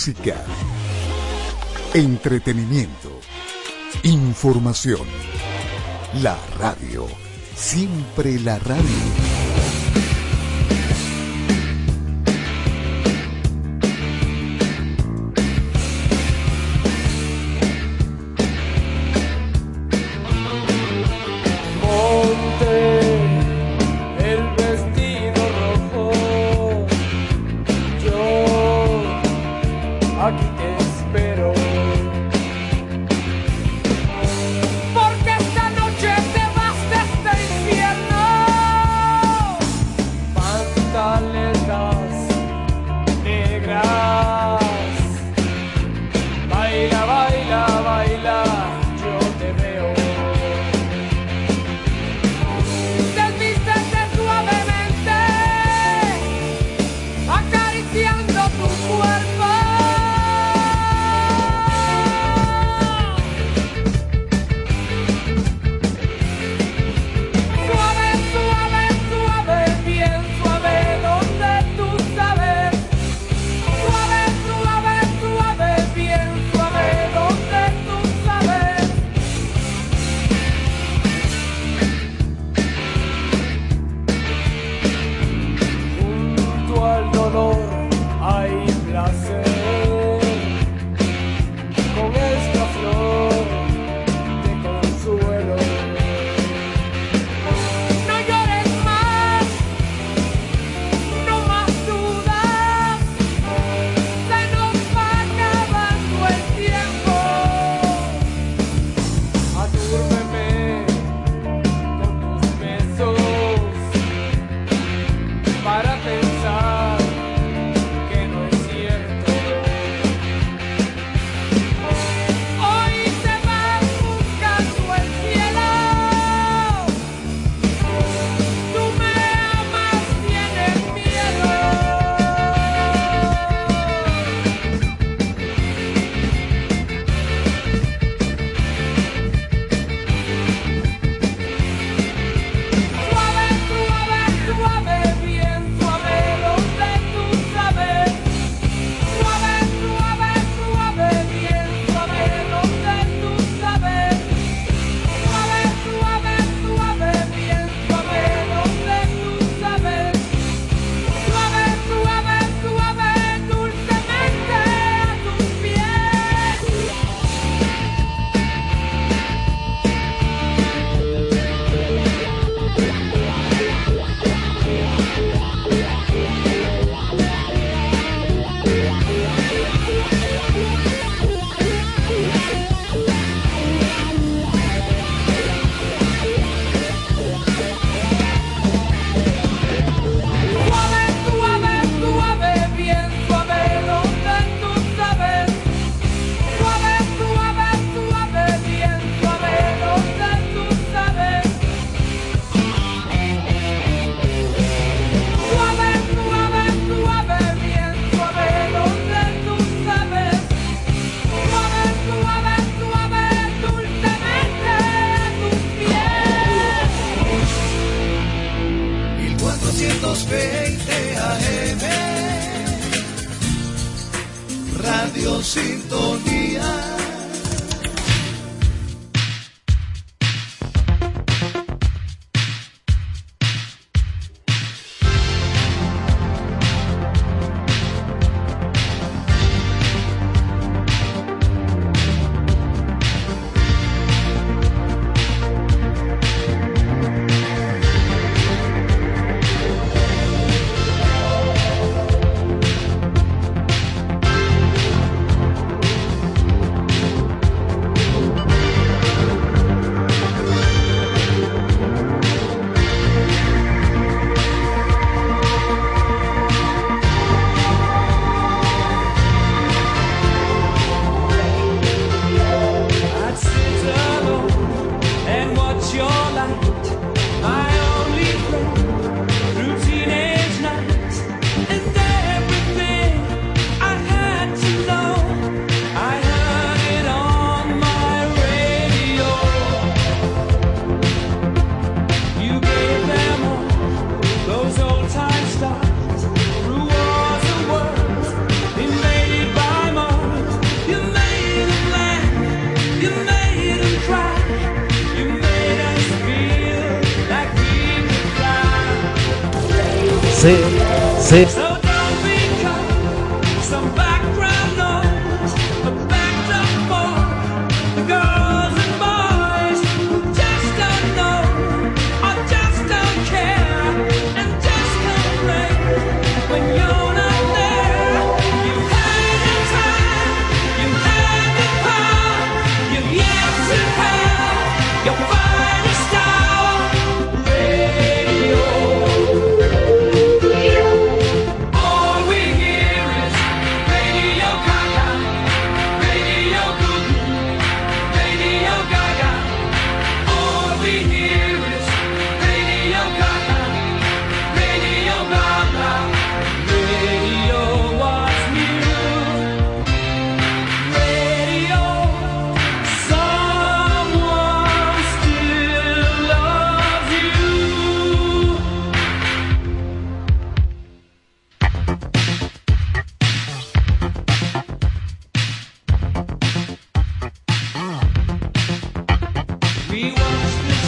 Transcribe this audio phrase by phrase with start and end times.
[0.00, 0.42] música,
[1.92, 3.20] entretenimiento,
[4.02, 5.06] información.
[6.22, 7.06] La radio,
[7.54, 9.29] siempre la radio.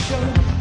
[0.02, 0.51] show.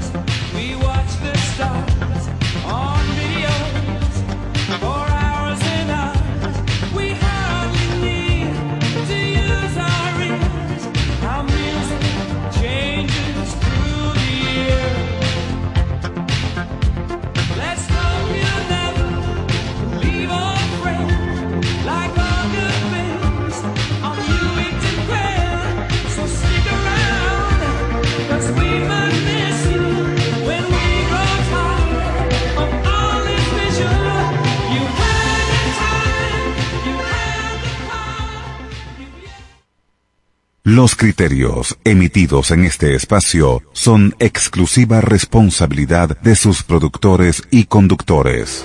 [40.71, 48.63] Los criterios emitidos en este espacio son exclusiva responsabilidad de sus productores y conductores.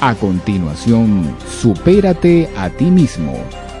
[0.00, 3.38] A continuación, Supérate a ti mismo.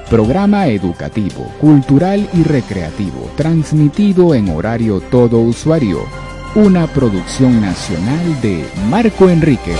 [0.08, 6.06] Programa educativo, cultural y recreativo, transmitido en horario todo usuario.
[6.54, 9.74] Una producción nacional de Marco Enrique.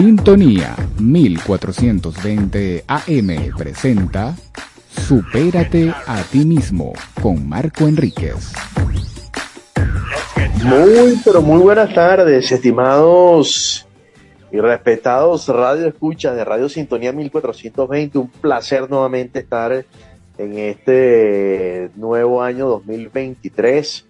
[0.00, 4.34] Sintonía 1420 AM presenta
[4.88, 8.54] Supérate a ti mismo con Marco Enríquez.
[10.64, 13.86] Muy, pero muy buenas tardes, estimados
[14.50, 18.16] y respetados radio escuchas de Radio Sintonía 1420.
[18.16, 19.84] Un placer nuevamente estar
[20.38, 24.06] en este nuevo año 2023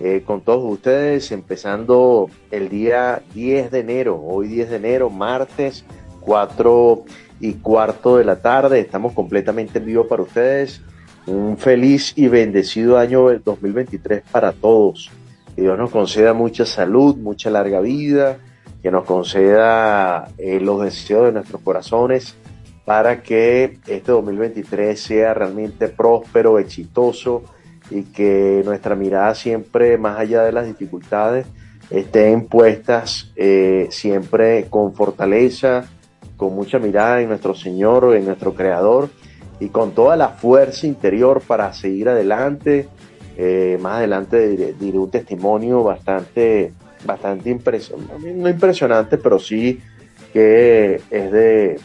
[0.00, 5.84] eh, con todos ustedes, empezando el día 10 de enero, hoy 10 de enero, martes,
[6.20, 7.04] 4
[7.40, 8.78] y cuarto de la tarde.
[8.78, 10.82] Estamos completamente en vivo para ustedes.
[11.26, 15.10] Un feliz y bendecido año 2023 para todos.
[15.56, 18.38] Que Dios nos conceda mucha salud, mucha larga vida,
[18.80, 22.36] que nos conceda eh, los deseos de nuestros corazones
[22.84, 27.42] para que este 2023 sea realmente próspero, exitoso
[27.90, 31.46] y que nuestra mirada siempre, más allá de las dificultades,
[31.90, 35.84] estén puestas eh, siempre con fortaleza,
[36.36, 39.08] con mucha mirada en nuestro Señor, en nuestro Creador
[39.60, 42.88] y con toda la fuerza interior para seguir adelante.
[43.36, 46.72] Eh, más adelante diré, un testimonio bastante,
[47.04, 49.80] bastante impresionante, no impresionante, pero sí
[50.32, 51.80] que es de,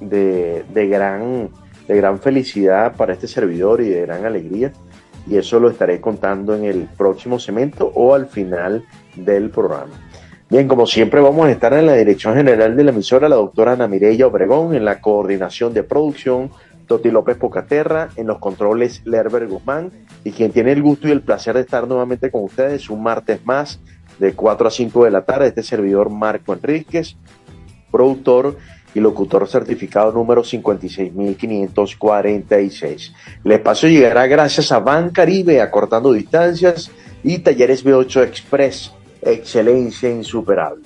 [0.00, 1.50] de, de gran,
[1.86, 4.72] de gran felicidad para este servidor y de gran alegría.
[5.26, 8.84] Y eso lo estaré contando en el próximo segmento o al final
[9.16, 9.94] del programa.
[10.50, 13.72] Bien, como siempre vamos a estar en la dirección general de la emisora, la doctora
[13.72, 16.50] Ana Mireya Obregón, en la coordinación de producción,
[16.86, 19.90] Toti López Pocaterra, en los controles Lerber Guzmán,
[20.22, 23.44] y quien tiene el gusto y el placer de estar nuevamente con ustedes un martes
[23.46, 23.80] más,
[24.18, 27.16] de 4 a 5 de la tarde, este servidor Marco Enríquez,
[27.90, 28.56] productor
[28.94, 33.12] y locutor certificado número 56546.
[33.44, 36.90] El espacio llegará gracias a Ban Caribe, acortando distancias,
[37.22, 40.82] y Talleres B8 Express, excelencia insuperable.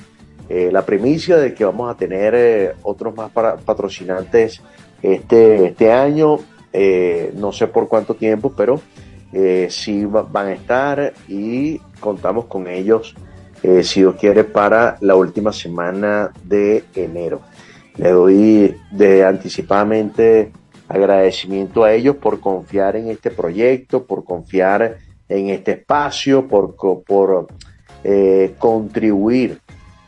[0.48, 4.62] Eh, la primicia de que vamos a tener eh, otros más para, patrocinantes
[5.02, 6.38] este, este año,
[6.72, 8.80] eh, no sé por cuánto tiempo, pero
[9.68, 13.14] sí va- van a estar y contamos con ellos,
[13.82, 17.42] si Dios quiere, para la última semana de enero.
[17.99, 20.52] Le doy de anticipadamente
[20.88, 27.49] agradecimiento a ellos por confiar en este proyecto, por confiar en este espacio, por, por
[28.05, 29.61] eh, contribuir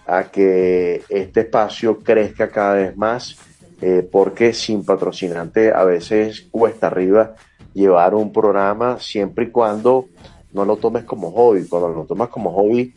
[0.06, 3.36] a que este espacio crezca cada vez más,
[3.82, 7.34] eh, porque sin patrocinante a veces cuesta arriba
[7.74, 10.06] llevar un programa siempre y cuando
[10.52, 11.66] no lo tomes como hobby.
[11.68, 12.92] Cuando lo tomas como hobby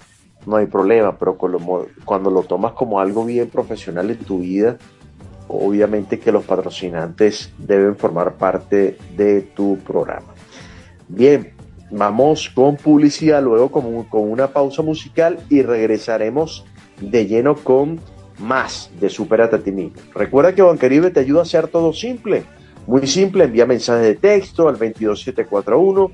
[0.45, 4.77] no hay problema, pero cuando lo, tomas como algo bien profesional en tu vida,
[5.47, 10.33] obviamente que los patrocinantes deben formar parte de tu programa.
[11.07, 11.53] Bien,
[11.91, 16.65] vamos con publicidad, luego con, con una pausa musical y regresaremos
[16.99, 17.99] de lleno con
[18.39, 20.01] más de Superate a ti mismo.
[20.13, 22.43] Recuerda que Bancaribe te ayuda a hacer todo simple,
[22.87, 26.11] muy simple, envía mensajes de texto al 22741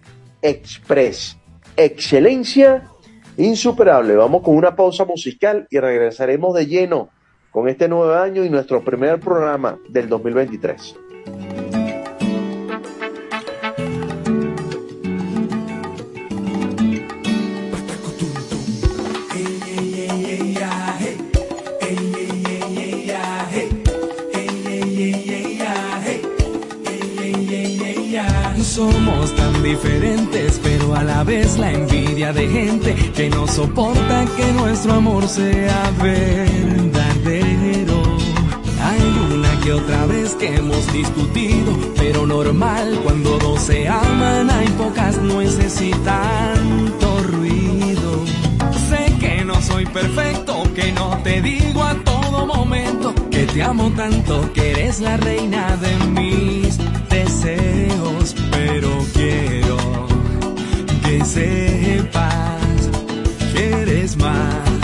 [0.42, 1.38] Express.
[1.78, 2.90] Excelencia
[3.38, 4.16] insuperable.
[4.16, 7.10] Vamos con una pausa musical y regresaremos de lleno
[7.56, 10.94] con este nuevo año y nuestro primer programa del 2023.
[28.62, 34.52] Somos tan diferentes, pero a la vez la envidia de gente que no soporta que
[34.52, 36.95] nuestro amor sea verdadero.
[39.66, 45.82] Que otra vez que hemos discutido, pero normal cuando dos se aman hay pocas nueces
[45.82, 48.24] y tanto ruido.
[48.88, 53.92] Sé que no soy perfecto, que no te digo a todo momento que te amo
[53.96, 56.78] tanto, que eres la reina de mis
[57.10, 59.78] deseos, pero quiero
[61.04, 62.90] que sepas
[63.52, 64.75] que eres más,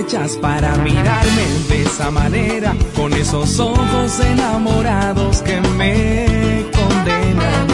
[0.00, 7.66] aprovechas para mirarme de esa manera, con esos ojos enamorados que me condenan.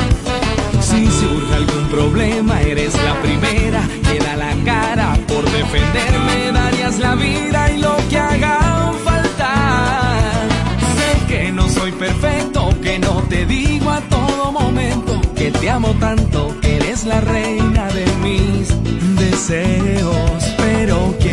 [0.80, 7.14] Si surge algún problema, eres la primera que da la cara por defenderme, darías la
[7.14, 10.18] vida y lo que haga falta.
[10.96, 15.94] Sé que no soy perfecto, que no te digo a todo momento que te amo
[16.00, 18.68] tanto, que eres la reina de mis
[19.16, 21.25] deseos, pero quiero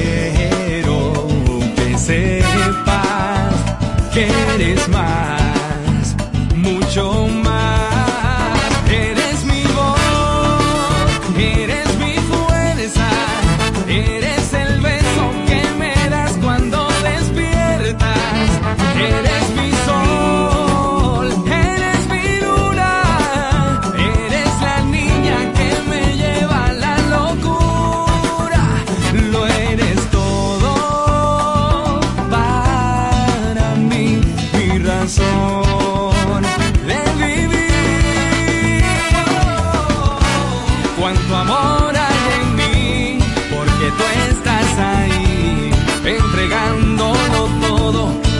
[41.03, 43.19] Cuánto amor hay en mí,
[43.53, 45.69] porque tú estás ahí,
[46.05, 48.32] entregándolo todo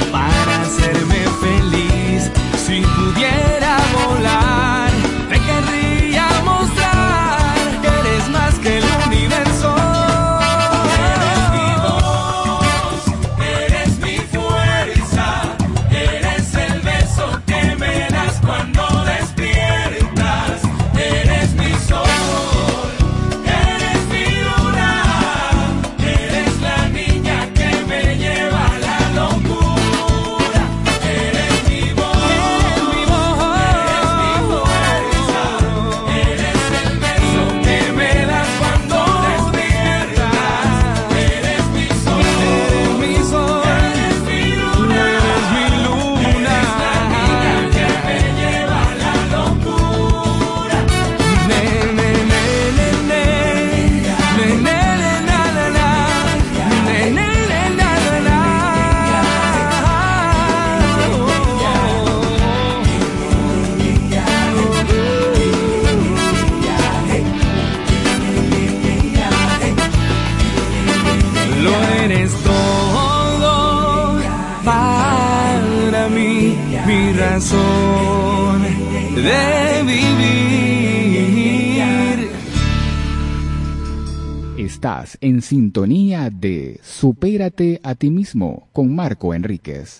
[85.23, 89.99] en sintonía de Supérate a ti mismo con Marco Enríquez.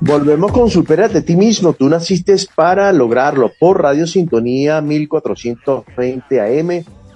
[0.00, 1.74] Volvemos con Supérate a ti mismo.
[1.74, 6.70] Tú naciste para lograrlo por Radio Sintonía 1420 AM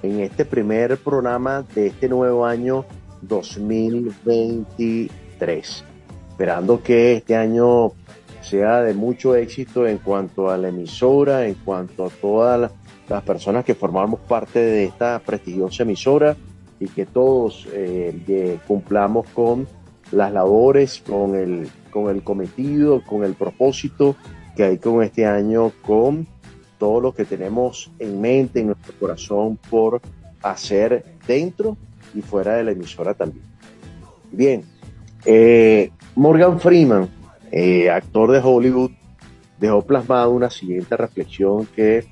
[0.05, 2.85] en este primer programa de este nuevo año
[3.23, 5.85] 2023.
[6.31, 7.91] Esperando que este año
[8.41, 12.71] sea de mucho éxito en cuanto a la emisora, en cuanto a todas
[13.09, 16.37] las, personas que formamos parte de esta prestigiosa emisora
[16.85, 19.67] y que todos eh, cumplamos con
[20.13, 24.17] las labores, con el, con el cometido, con el propósito
[24.55, 26.27] que hay con este año, con
[26.79, 30.03] todo lo que tenemos en mente, en nuestro corazón por
[30.43, 31.79] hacer dentro
[32.15, 33.45] y fuera de la emisora también.
[34.31, 34.63] Bien,
[35.25, 37.09] eh, Morgan Freeman,
[37.51, 38.91] eh, actor de Hollywood,
[39.59, 42.05] dejó plasmado una siguiente reflexión que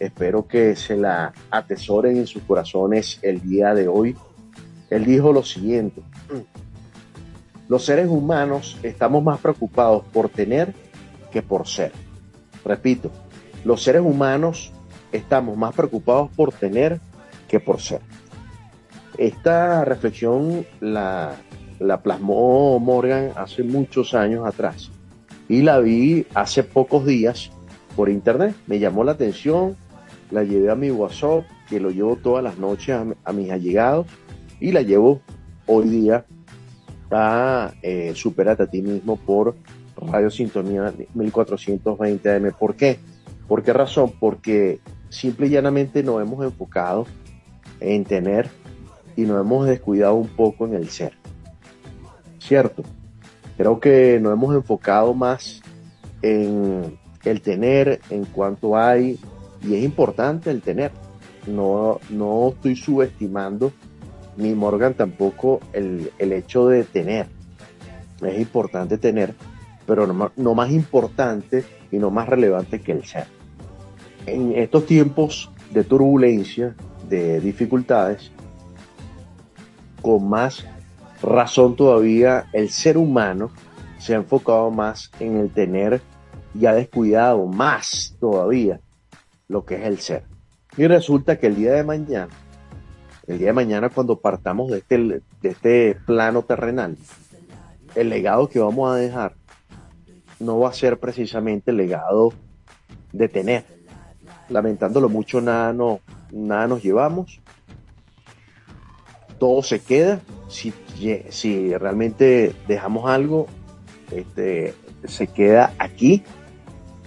[0.00, 4.16] espero que se la atesoren en sus corazones el día de hoy.
[4.88, 6.02] Él dijo lo siguiente,
[7.68, 10.74] los seres humanos estamos más preocupados por tener
[11.30, 11.92] que por ser.
[12.64, 13.10] Repito,
[13.64, 14.72] los seres humanos
[15.12, 16.98] estamos más preocupados por tener
[17.46, 18.00] que por ser.
[19.18, 21.36] Esta reflexión la,
[21.78, 24.90] la plasmó Morgan hace muchos años atrás
[25.48, 27.50] y la vi hace pocos días
[27.96, 28.54] por internet.
[28.66, 29.76] Me llamó la atención,
[30.30, 34.06] la llevé a mi WhatsApp, que lo llevo todas las noches a, mis allegados
[34.60, 35.20] y la llevo
[35.66, 36.24] hoy día
[37.10, 39.56] a eh, Superate a ti mismo por
[39.96, 42.52] Radio Sintonía 1420 AM.
[42.58, 42.98] ¿Por qué?
[43.48, 44.12] ¿Por qué razón?
[44.18, 47.06] Porque simple y llanamente nos hemos enfocado
[47.80, 48.48] en tener
[49.16, 51.12] y nos hemos descuidado un poco en el ser.
[52.38, 52.82] ¿Cierto?
[53.56, 55.60] Creo que nos hemos enfocado más
[56.22, 59.18] en el tener, en cuanto hay,
[59.62, 60.92] y es importante el tener.
[61.46, 63.72] No, no estoy subestimando,
[64.36, 67.26] ni Morgan tampoco, el, el hecho de tener.
[68.22, 69.34] Es importante tener,
[69.86, 73.26] pero no, ma- no más importante y no más relevante que el ser.
[74.26, 76.74] En estos tiempos de turbulencia,
[77.08, 78.30] de dificultades,
[80.02, 80.66] con más
[81.22, 83.50] razón todavía el ser humano
[83.98, 86.00] se ha enfocado más en el tener
[86.54, 88.80] y ha descuidado más todavía
[89.50, 90.22] lo que es el ser.
[90.76, 92.28] Y resulta que el día de mañana,
[93.26, 96.96] el día de mañana cuando partamos de este, de este plano terrenal,
[97.96, 99.34] el legado que vamos a dejar
[100.38, 102.32] no va a ser precisamente el legado
[103.12, 103.64] de tener.
[104.48, 105.98] Lamentándolo mucho, nada, no,
[106.30, 107.40] nada nos llevamos.
[109.40, 110.20] todo se queda.
[110.48, 110.72] Si,
[111.30, 113.48] si realmente dejamos algo,
[114.12, 116.22] este, se queda aquí.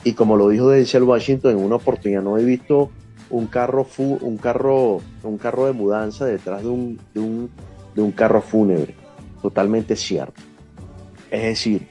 [0.03, 2.91] Y como lo dijo Denzel Washington en una oportunidad, no he visto
[3.29, 7.49] un carro, fu- un carro, un carro de mudanza detrás de un, de un,
[7.95, 8.95] de un carro fúnebre.
[9.41, 10.41] Totalmente cierto.
[11.31, 11.87] Es decir,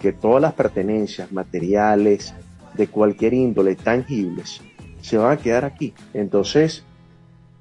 [0.00, 2.34] que todas las pertenencias materiales
[2.74, 4.60] de cualquier índole tangibles
[5.00, 5.92] se van a quedar aquí.
[6.14, 6.84] Entonces,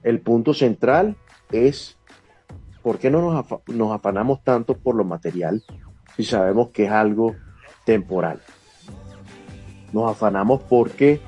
[0.04, 1.16] el punto central
[1.52, 1.98] es
[2.84, 5.64] ¿por qué no nos, nos afanamos tanto por lo material
[6.16, 7.36] si sabemos que es algo
[7.86, 8.40] temporal?
[9.96, 11.22] Nos afanamos porque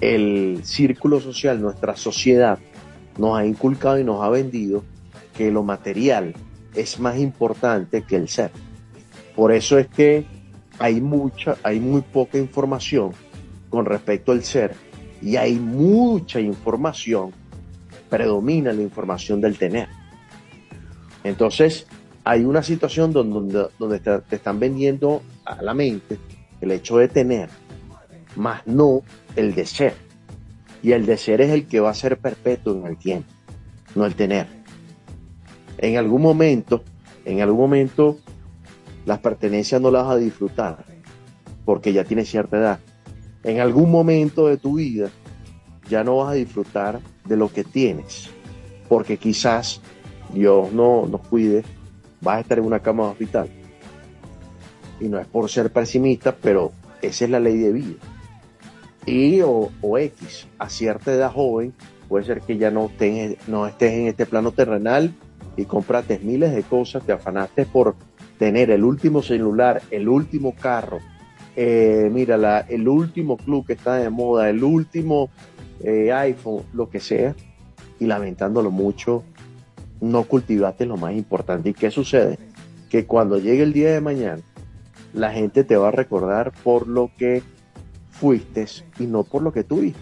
[0.00, 2.58] el círculo social, nuestra sociedad,
[3.18, 4.82] nos ha inculcado y nos ha vendido
[5.36, 6.32] que lo material
[6.74, 8.52] es más importante que el ser.
[9.36, 10.24] Por eso es que
[10.78, 13.10] hay mucha, hay muy poca información
[13.68, 14.74] con respecto al ser
[15.20, 17.32] y hay mucha información,
[18.08, 19.88] predomina la información del tener.
[21.22, 21.86] Entonces,
[22.24, 23.68] hay una situación donde,
[24.26, 26.16] te están vendiendo a la mente
[26.62, 27.50] el hecho de tener,
[28.36, 29.02] más no
[29.36, 29.94] el de ser.
[30.82, 33.28] Y el de ser es el que va a ser perpetuo en el tiempo,
[33.94, 34.46] no el tener.
[35.78, 36.82] En algún momento,
[37.24, 38.18] en algún momento,
[39.06, 40.84] las pertenencias no las vas a disfrutar,
[41.64, 42.80] porque ya tienes cierta edad.
[43.42, 45.10] En algún momento de tu vida,
[45.88, 48.30] ya no vas a disfrutar de lo que tienes,
[48.88, 49.80] porque quizás
[50.32, 51.62] Dios no nos cuide,
[52.20, 53.48] vas a estar en una cama de hospital.
[55.00, 58.13] Y no es por ser pesimista, pero esa es la ley de vida.
[59.06, 61.72] Y o, o X, a cierta edad joven,
[62.08, 65.12] puede ser que ya no, estés, no estés en este plano terrenal
[65.56, 67.94] y compraste miles de cosas, te afanaste por
[68.38, 71.00] tener el último celular, el último carro,
[71.56, 75.30] eh, mira, la, el último club que está de moda, el último
[75.82, 77.34] eh, iPhone, lo que sea,
[78.00, 79.22] y lamentándolo mucho,
[80.00, 81.70] no cultivaste lo más importante.
[81.70, 82.38] ¿Y qué sucede?
[82.90, 84.42] Que cuando llegue el día de mañana,
[85.12, 87.42] la gente te va a recordar por lo que
[88.24, 88.64] fuiste
[88.98, 90.00] y no por lo que tuviste.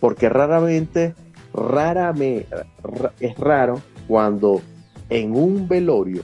[0.00, 1.14] Porque raramente,
[1.54, 2.48] raramente,
[3.20, 4.60] es raro cuando
[5.08, 6.22] en un velorio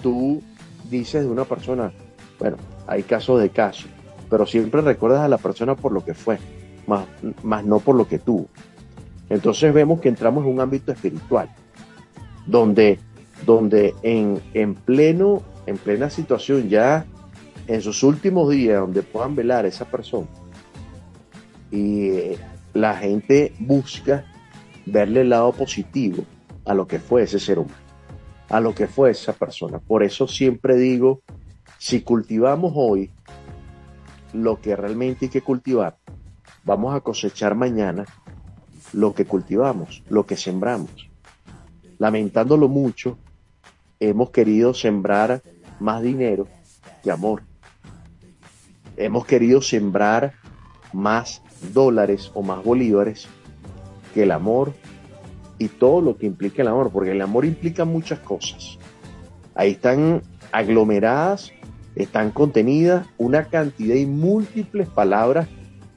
[0.00, 0.40] tú
[0.88, 1.92] dices de una persona,
[2.38, 3.90] bueno, hay casos de casos,
[4.28, 6.38] pero siempre recuerdas a la persona por lo que fue,
[6.86, 7.06] más,
[7.42, 8.46] más no por lo que tuvo.
[9.30, 11.50] Entonces vemos que entramos en un ámbito espiritual,
[12.46, 13.00] donde,
[13.44, 17.04] donde en, en, pleno, en plena situación, ya
[17.66, 20.26] en sus últimos días, donde puedan velar a esa persona,
[21.70, 22.38] y eh,
[22.74, 24.24] la gente busca
[24.86, 26.24] verle el lado positivo
[26.64, 27.76] a lo que fue ese ser humano,
[28.48, 29.78] a lo que fue esa persona.
[29.78, 31.22] Por eso siempre digo,
[31.78, 33.10] si cultivamos hoy
[34.32, 35.96] lo que realmente hay que cultivar,
[36.64, 38.04] vamos a cosechar mañana
[38.92, 41.08] lo que cultivamos, lo que sembramos.
[41.98, 43.18] Lamentándolo mucho,
[43.98, 45.42] hemos querido sembrar
[45.78, 46.48] más dinero
[47.02, 47.42] que amor.
[49.00, 50.34] Hemos querido sembrar
[50.92, 51.40] más
[51.72, 53.28] dólares o más bolívares
[54.12, 54.74] que el amor
[55.58, 58.78] y todo lo que implica el amor, porque el amor implica muchas cosas.
[59.54, 60.20] Ahí están
[60.52, 61.50] aglomeradas,
[61.94, 65.48] están contenidas una cantidad y múltiples palabras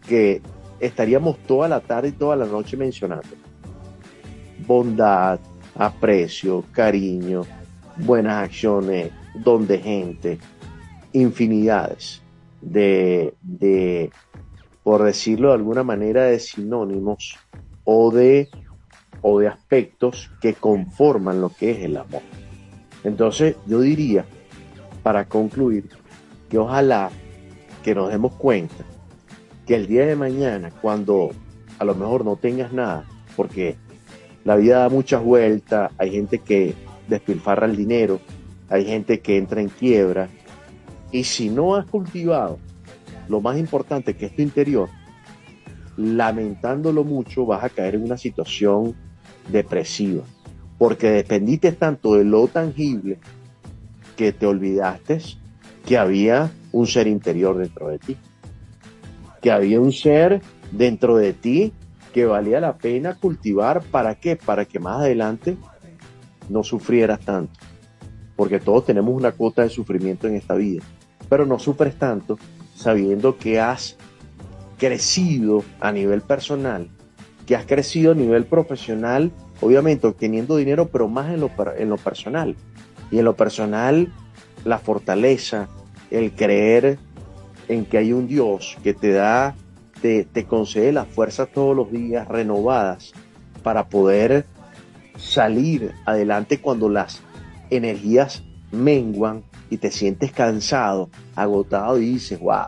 [0.07, 0.41] que
[0.79, 3.27] estaríamos toda la tarde y toda la noche mencionando.
[4.65, 5.41] Bondad,
[5.75, 7.41] aprecio, cariño,
[7.97, 9.11] buenas acciones,
[9.43, 10.39] don de gente,
[11.11, 12.22] infinidades
[12.63, 14.11] de, de,
[14.83, 17.37] por decirlo de alguna manera, de sinónimos
[17.83, 18.49] o de,
[19.21, 22.21] o de aspectos que conforman lo que es el amor.
[23.03, 24.25] Entonces yo diría,
[25.01, 25.89] para concluir,
[26.49, 27.09] que ojalá
[27.83, 28.85] que nos demos cuenta
[29.65, 31.31] que el día de mañana, cuando
[31.79, 33.75] a lo mejor no tengas nada, porque
[34.45, 36.75] la vida da muchas vueltas, hay gente que
[37.07, 38.19] despilfarra el dinero,
[38.69, 40.29] hay gente que entra en quiebra,
[41.13, 42.57] y si no has cultivado
[43.29, 44.89] lo más importante que es tu interior,
[45.95, 48.95] lamentándolo mucho vas a caer en una situación
[49.49, 50.23] depresiva,
[50.77, 53.19] porque dependiste tanto de lo tangible
[54.17, 55.21] que te olvidaste
[55.85, 58.17] que había un ser interior dentro de ti,
[59.39, 61.73] que había un ser dentro de ti
[62.11, 64.35] que valía la pena cultivar, ¿para qué?
[64.35, 65.57] Para que más adelante
[66.49, 67.59] no sufrieras tanto,
[68.35, 70.83] porque todos tenemos una cuota de sufrimiento en esta vida,
[71.33, 72.37] pero no sufres tanto
[72.75, 73.97] sabiendo que has
[74.77, 76.89] crecido a nivel personal,
[77.47, 81.97] que has crecido a nivel profesional, obviamente obteniendo dinero, pero más en lo, en lo
[81.97, 82.55] personal.
[83.09, 84.13] Y en lo personal,
[84.63, 85.69] la fortaleza,
[86.11, 86.99] el creer
[87.67, 89.55] en que hay un Dios que te da,
[90.03, 93.11] te, te concede las fuerzas todos los días renovadas
[93.63, 94.45] para poder
[95.17, 97.21] salir adelante cuando las
[97.71, 102.67] energías menguan y te sientes cansado, agotado y dices, wow,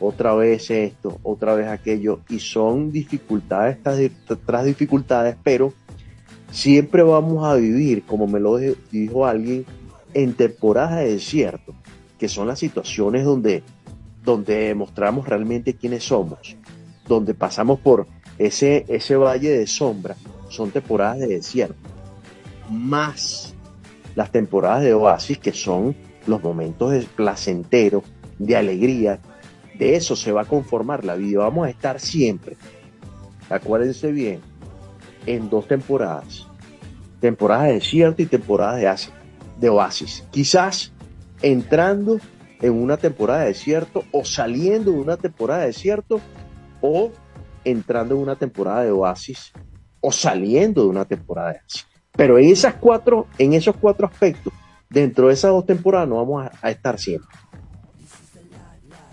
[0.00, 5.72] otra vez esto, otra vez aquello, y son dificultades tras dificultades, pero
[6.50, 8.56] siempre vamos a vivir, como me lo
[8.90, 9.66] dijo alguien,
[10.14, 11.74] en temporadas de desierto,
[12.18, 13.62] que son las situaciones donde,
[14.24, 16.56] donde demostramos realmente quiénes somos,
[17.06, 18.06] donde pasamos por
[18.38, 20.16] ese, ese valle de sombra,
[20.48, 21.76] son temporadas de desierto,
[22.70, 23.49] más
[24.14, 25.96] las temporadas de oasis, que son
[26.26, 28.02] los momentos de placentero,
[28.38, 29.20] de alegría,
[29.78, 31.40] de eso se va a conformar la vida.
[31.40, 32.56] Vamos a estar siempre,
[33.48, 34.40] acuérdense bien,
[35.26, 36.46] en dos temporadas.
[37.20, 39.12] Temporadas de desierto y temporadas de,
[39.60, 40.24] de oasis.
[40.30, 40.92] Quizás
[41.42, 42.18] entrando
[42.60, 46.20] en una temporada de desierto o saliendo de una temporada de desierto
[46.80, 47.10] o
[47.64, 49.52] entrando en una temporada de oasis
[50.00, 51.89] o saliendo de una temporada de oasis.
[52.12, 54.52] Pero en esas cuatro, en esos cuatro aspectos,
[54.88, 57.28] dentro de esas dos temporadas no vamos a, estar siempre.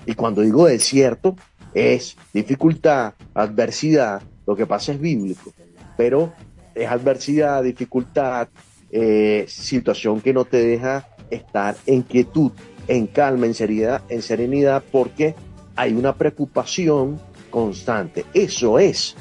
[0.06, 1.36] Y cuando digo desierto,
[1.74, 5.54] es dificultad, adversidad, lo que pasa es bíblico,
[5.96, 6.34] pero
[6.74, 8.48] es adversidad, dificultad,
[8.90, 12.52] eh, situación que no te deja estar en quietud,
[12.88, 15.36] en calma, en serenidad, en serenidad, porque
[15.76, 18.26] hay una preocupación constante.
[18.34, 19.16] Eso es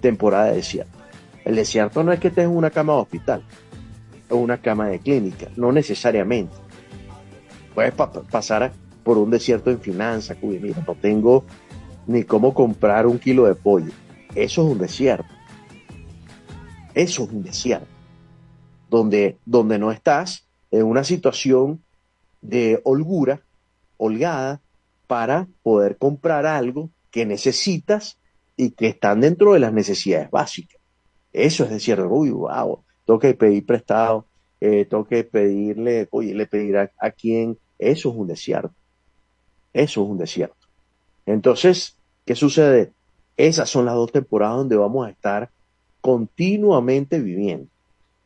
[0.00, 0.93] temporada de desierto.
[1.44, 3.42] El desierto no es que estés en una cama de hospital
[4.30, 6.54] o una cama de clínica, no necesariamente.
[7.74, 7.92] Puedes
[8.30, 11.44] pasar por un desierto en finanzas, mira, no tengo
[12.06, 13.92] ni cómo comprar un kilo de pollo.
[14.34, 15.28] Eso es un desierto.
[16.94, 17.86] Eso es un desierto.
[18.88, 21.82] Donde, donde no estás en una situación
[22.40, 23.40] de holgura,
[23.96, 24.60] holgada,
[25.06, 28.18] para poder comprar algo que necesitas
[28.56, 30.80] y que están dentro de las necesidades básicas.
[31.34, 32.08] Eso es desierto.
[32.08, 34.24] Uy, wow, tengo que pedir prestado,
[34.60, 37.58] eh, tengo que pedirle, oye, le pedir a, a quién.
[37.76, 38.72] Eso es un desierto.
[39.72, 40.56] Eso es un desierto.
[41.26, 42.92] Entonces, ¿qué sucede?
[43.36, 45.50] Esas son las dos temporadas donde vamos a estar
[46.00, 47.66] continuamente viviendo.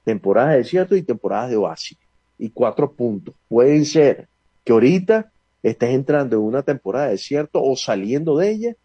[0.05, 1.97] Temporadas de desierto y temporadas de oasis.
[2.39, 3.35] Y cuatro puntos.
[3.49, 4.29] Pueden ser
[4.65, 8.77] que ahorita estés entrando en una temporada de desierto o saliendo de ella,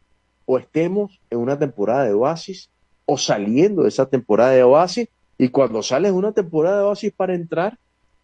[0.46, 2.70] o estemos en una temporada de oasis
[3.06, 7.34] o saliendo de esa temporada de oasis, y cuando sales una temporada de oasis para
[7.34, 7.78] entrar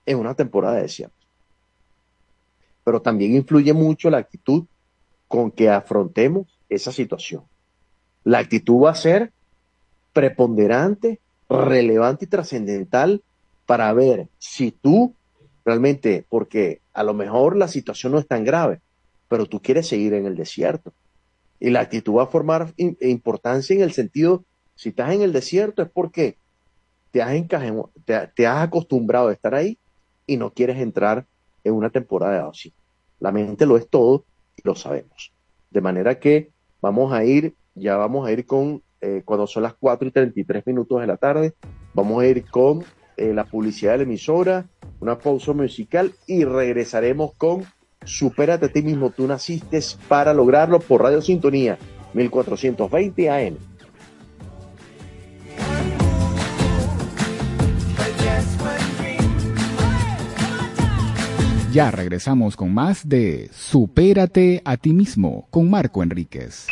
[0.05, 1.19] en una temporada de desierto
[2.89, 4.65] pero también influye mucho la actitud
[5.27, 7.43] con que afrontemos esa situación.
[8.23, 9.31] La actitud va a ser
[10.11, 13.21] preponderante, relevante y trascendental
[13.67, 15.13] para ver si tú
[15.63, 18.79] realmente, porque a lo mejor la situación no es tan grave,
[19.27, 20.91] pero tú quieres seguir en el desierto.
[21.59, 24.45] Y la actitud va a formar importancia en el sentido,
[24.79, 26.37] si estás en el desierto es porque
[27.11, 27.35] te has,
[28.05, 29.77] te, te has acostumbrado a estar ahí
[30.25, 31.25] y no quieres entrar
[31.65, 32.71] en una temporada de ocio.
[33.19, 34.23] La mente lo es todo
[34.55, 35.33] y lo sabemos.
[35.69, 39.73] De manera que vamos a ir, ya vamos a ir con, eh, cuando son las
[39.73, 41.55] 4 y 33 minutos de la tarde,
[41.93, 42.85] vamos a ir con
[43.17, 44.65] eh, la publicidad de la emisora,
[45.01, 47.65] una pausa musical y regresaremos con
[48.05, 51.77] Supérate a ti mismo, tú naciste para lograrlo por Radio Sintonía
[52.13, 53.68] 1420 AM.
[61.79, 66.67] Ya regresamos con más de Supérate a ti mismo con Marco Enríquez.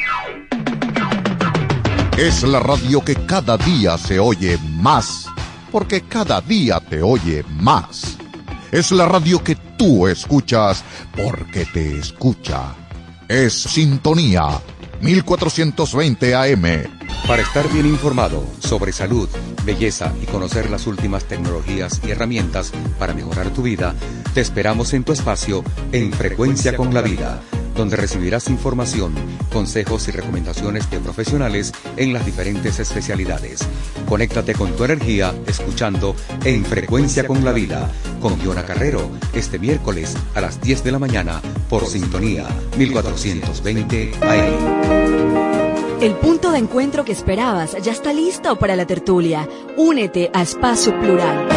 [2.18, 5.28] Es la radio que cada día se oye más,
[5.72, 8.18] porque cada día te oye más.
[8.74, 10.84] Es la radio que tú escuchas
[11.16, 12.76] porque te escucha.
[13.30, 14.60] Es Sintonía
[15.02, 16.64] 1420 AM.
[17.28, 19.28] Para estar bien informado sobre salud,
[19.66, 23.96] belleza y conocer las últimas tecnologías y herramientas para mejorar tu vida,
[24.34, 27.42] te esperamos en tu espacio en Frecuencia con la Vida,
[27.78, 29.14] donde recibirás información,
[29.54, 33.62] consejos y recomendaciones de profesionales en las diferentes especialidades.
[34.10, 40.16] Conéctate con tu energía escuchando En Frecuencia con la Vida con Giona Carrero este miércoles
[40.36, 44.98] a las 10 de la mañana por Sintonía 1420 AM.
[46.02, 49.48] El punto de encuentro que esperabas ya está listo para la tertulia.
[49.78, 51.48] Únete a Espacio Plural.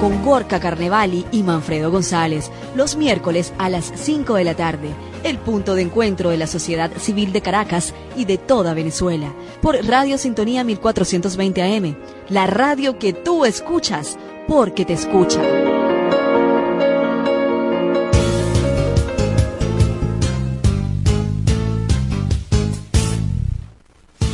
[0.00, 4.94] Con Gorka Carnevali y Manfredo González, los miércoles a las 5 de la tarde.
[5.24, 9.34] El punto de encuentro de la sociedad civil de Caracas y de toda Venezuela.
[9.62, 11.96] Por Radio Sintonía 1420 AM.
[12.28, 15.40] La radio que tú escuchas porque te escucha.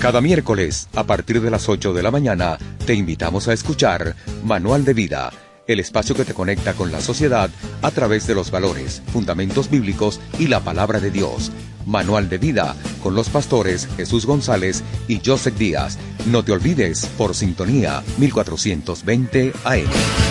[0.01, 4.85] Cada miércoles, a partir de las 8 de la mañana, te invitamos a escuchar Manual
[4.85, 5.31] de Vida,
[5.73, 7.51] el espacio que te conecta con la sociedad
[7.83, 11.53] a través de los valores, fundamentos bíblicos y la palabra de Dios.
[11.87, 15.99] Manual de Vida con los pastores Jesús González y Joseph Díaz.
[16.27, 20.30] No te olvides por sintonía 1420 AM.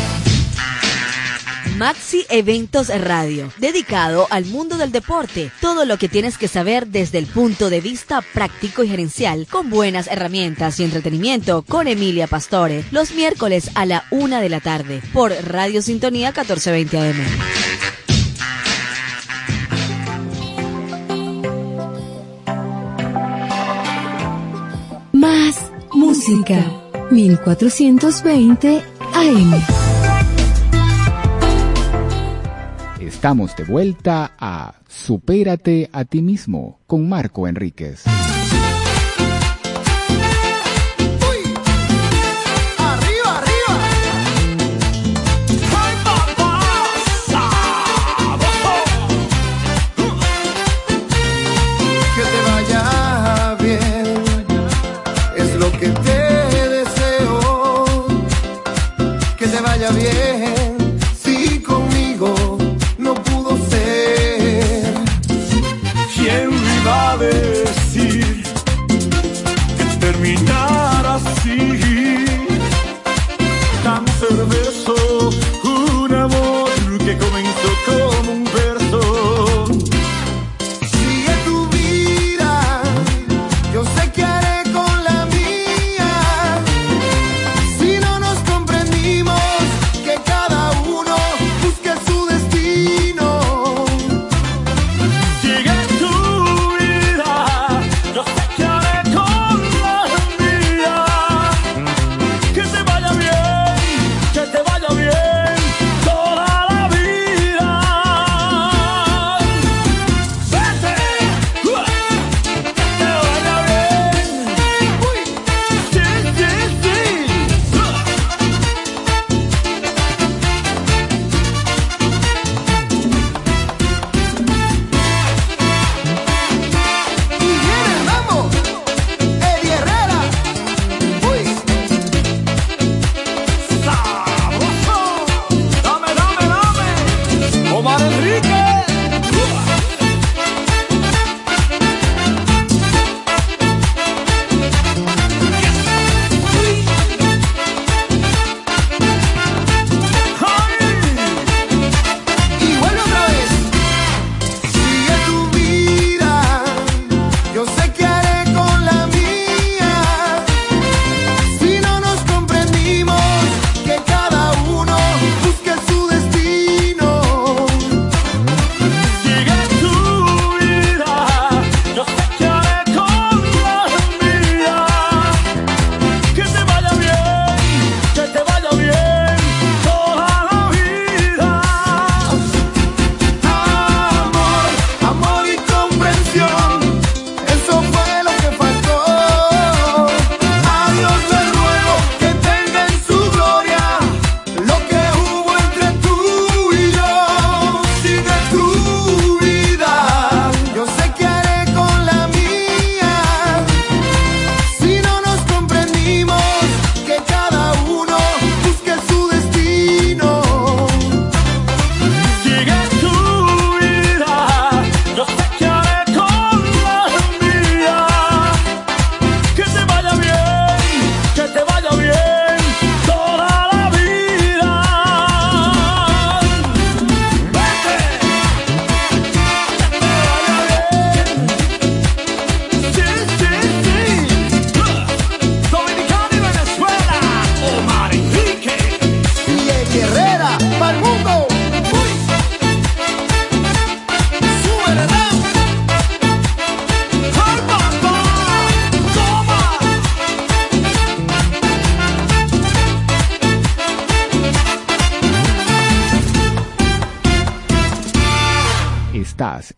[1.79, 5.49] Maxi Eventos Radio, dedicado al mundo del deporte.
[5.61, 9.69] Todo lo que tienes que saber desde el punto de vista práctico y gerencial, con
[9.69, 15.01] buenas herramientas y entretenimiento, con Emilia Pastore, los miércoles a la una de la tarde,
[15.13, 17.15] por Radio Sintonía 1420 AM.
[25.13, 26.61] Más música.
[27.09, 29.78] 1420 AM.
[33.09, 38.03] Estamos de vuelta a Supérate a ti mismo con Marco Enríquez.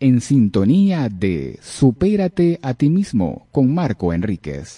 [0.02, 4.76] En sintonía de Supérate a ti mismo con Marco Enríquez.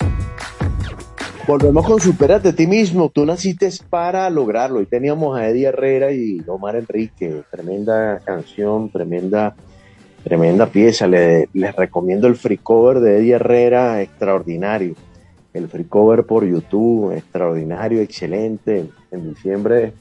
[1.49, 3.09] Volvemos con Superate a ti mismo.
[3.09, 4.81] Tú naciste para lograrlo.
[4.81, 7.43] Y teníamos a Eddie Herrera y Omar Enrique.
[7.51, 9.55] Tremenda canción, tremenda
[10.22, 11.07] Tremenda pieza.
[11.07, 14.95] Le- les recomiendo el free cover de Eddie Herrera, extraordinario.
[15.53, 18.87] El free cover por YouTube, extraordinario, excelente.
[19.11, 19.93] En diciembre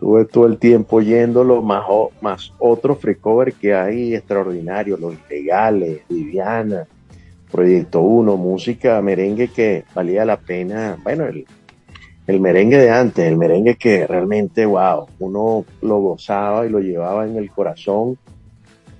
[0.00, 5.14] tuve todo el tiempo oyéndolo, más, o- más otro free cover que hay extraordinario, Los
[5.30, 6.86] Ilegales, Viviana,
[7.52, 10.96] Proyecto 1, música merengue que valía la pena.
[11.02, 11.44] Bueno, el,
[12.26, 17.26] el merengue de antes, el merengue que realmente, wow, uno lo gozaba y lo llevaba
[17.26, 18.16] en el corazón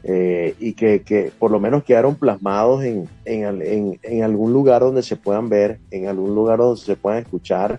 [0.03, 4.81] eh, y que, que por lo menos quedaron plasmados en, en, en- en algún lugar
[4.83, 7.79] donde se puedan ver, en algún lugar donde se puedan escuchar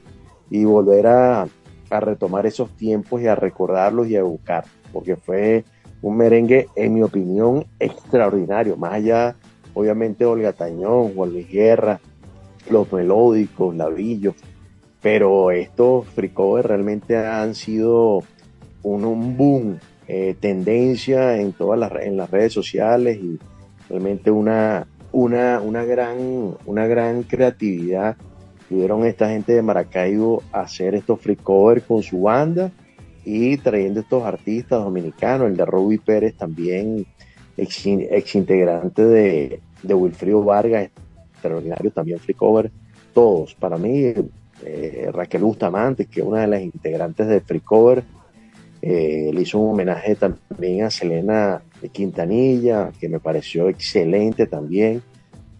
[0.50, 1.48] y volver a,
[1.92, 5.64] a retomar esos tiempos y a recordarlos y a buscar, porque fue
[6.02, 9.36] un merengue, en mi opinión, extraordinario, más allá,
[9.74, 12.00] obviamente, Olga Tañón, Juan Luis Guerra,
[12.70, 14.34] los melódicos, Lavillo,
[15.02, 16.32] pero estos free
[16.64, 18.24] realmente han sido
[18.84, 23.40] un, boom, eh, tendencia en todas las, en las redes sociales y
[23.90, 28.16] realmente una, una, una, gran, una gran creatividad.
[28.72, 32.72] Tuvieron esta gente de Maracaibo hacer estos free covers con su banda
[33.26, 37.06] y trayendo estos artistas dominicanos, el de Ruby Pérez también,
[37.58, 40.90] ex, ex integrante de, de Wilfrido Vargas,
[41.34, 42.72] extraordinario también free cover,
[43.14, 43.56] todos.
[43.56, 44.14] Para mí,
[44.64, 48.06] eh, Raquel Bustamante, que es una de las integrantes de Free Cover,
[48.82, 51.62] eh, le hizo un homenaje también a Selena
[51.92, 55.04] Quintanilla, que me pareció excelente también,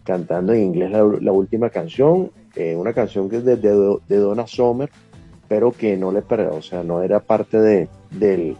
[0.04, 4.90] cantando en inglés la, última canción, eh, una canción que es de, de- Donna Summer,
[5.48, 8.56] pero que no le per- o sea, no era parte de, del,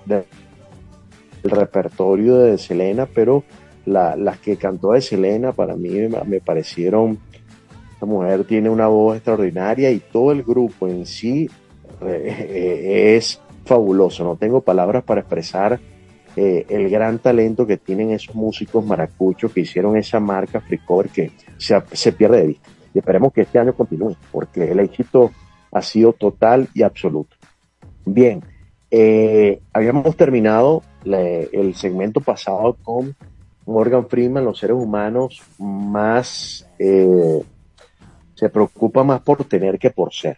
[1.43, 3.43] repertorio de Selena, pero
[3.87, 7.19] la- las que cantó de Selena para mí me, me parecieron
[7.93, 11.49] esta mujer tiene una voz extraordinaria y todo el grupo en sí
[12.05, 14.25] eh, eh, es fabuloso.
[14.25, 15.79] No tengo palabras para expresar
[16.37, 21.09] eh, el gran talento que tienen esos músicos maracuchos que hicieron esa marca Free Cover
[21.09, 22.69] que se, se pierde de vista.
[22.95, 25.31] Y esperemos que este año continúe, porque el éxito
[25.71, 27.37] ha sido total y absoluto.
[28.05, 28.43] Bien,
[28.91, 33.15] eh, habíamos terminado la- el segmento pasado con
[33.65, 37.41] Morgan Freeman, los seres humanos más eh,
[38.35, 40.37] se preocupa más por tener que por ser.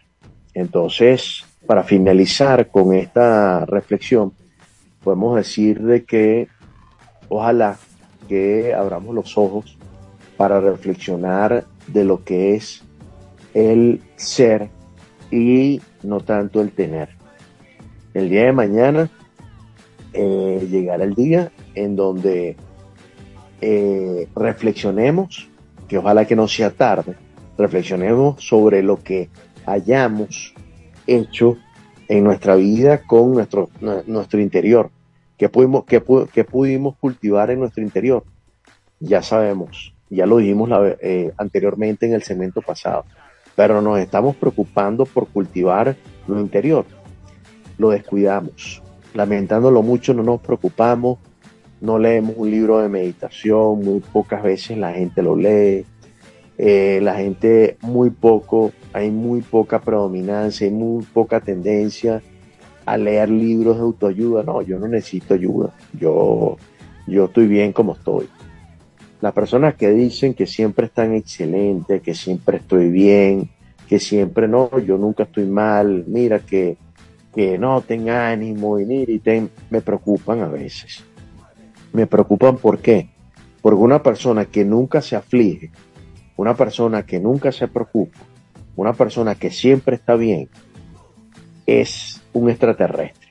[0.53, 4.31] Entonces, para finalizar con esta reflexión,
[5.05, 6.49] podemos decir de que
[7.29, 7.77] ojalá
[8.27, 9.77] que abramos los ojos
[10.35, 12.83] para reflexionar de lo que es
[13.53, 14.69] el ser
[15.31, 17.09] y no tanto el tener.
[18.15, 19.09] El día de mañana
[20.11, 22.57] eh, llegará el día en donde
[23.61, 25.47] eh, reflexionemos,
[25.87, 27.15] que ojalá que no sea tarde,
[27.57, 29.29] reflexionemos sobre lo que
[29.67, 30.53] hayamos
[31.05, 31.57] hecho
[32.07, 34.89] en nuestra vida con nuestro, nu- nuestro interior,
[35.37, 36.01] que pudimos, que,
[36.33, 38.23] que pudimos cultivar en nuestro interior.
[38.99, 40.69] Ya sabemos, ya lo dijimos
[41.01, 43.05] eh, anteriormente en el segmento pasado,
[43.55, 45.95] pero nos estamos preocupando por cultivar
[46.27, 46.85] lo interior.
[47.77, 48.81] Lo descuidamos.
[49.13, 51.19] Lamentándolo mucho, no nos preocupamos,
[51.81, 55.85] no leemos un libro de meditación, muy pocas veces la gente lo lee,
[56.57, 62.21] eh, la gente muy poco, hay muy poca predominancia, hay muy poca tendencia
[62.85, 64.43] a leer libros de autoayuda.
[64.43, 66.57] No, yo no necesito ayuda, yo,
[67.07, 68.27] yo estoy bien como estoy.
[69.21, 73.49] Las personas que dicen que siempre están excelentes, que siempre estoy bien,
[73.87, 76.77] que siempre no, yo nunca estoy mal, mira que,
[77.33, 81.03] que no, ten ánimo y mira y ten, me preocupan a veces.
[81.93, 83.09] Me preocupan ¿por qué?
[83.61, 85.71] Porque una persona que nunca se aflige,
[86.37, 88.19] una persona que nunca se preocupa,
[88.75, 90.49] una persona que siempre está bien,
[91.65, 93.29] es un extraterrestre.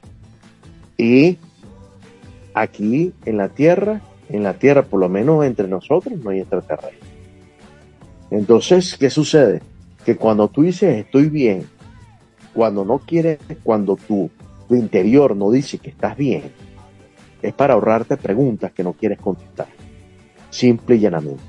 [0.96, 1.38] Y
[2.54, 7.10] aquí en la Tierra, en la Tierra, por lo menos entre nosotros, no hay extraterrestres.
[8.30, 9.60] Entonces, ¿qué sucede?
[10.04, 11.66] Que cuando tú dices estoy bien,
[12.54, 14.30] cuando no quieres, cuando tu
[14.70, 16.44] interior no dice que estás bien,
[17.42, 19.68] es para ahorrarte preguntas que no quieres contestar.
[20.48, 21.42] Simple y llanamente.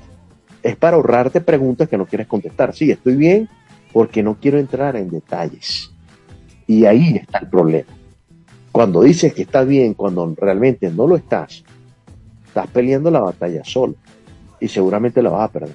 [0.62, 2.74] Es para ahorrarte preguntas que no quieres contestar.
[2.74, 3.48] Sí, estoy bien
[3.92, 5.95] porque no quiero entrar en detalles.
[6.66, 7.88] Y ahí está el problema.
[8.72, 11.64] Cuando dices que estás bien, cuando realmente no lo estás,
[12.46, 13.94] estás peleando la batalla solo.
[14.60, 15.74] Y seguramente la vas a perder.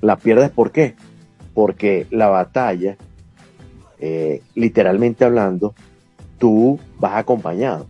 [0.00, 0.94] La pierdes ¿por qué?
[1.54, 2.96] Porque la batalla,
[3.98, 5.74] eh, literalmente hablando,
[6.38, 7.86] tú vas acompañado.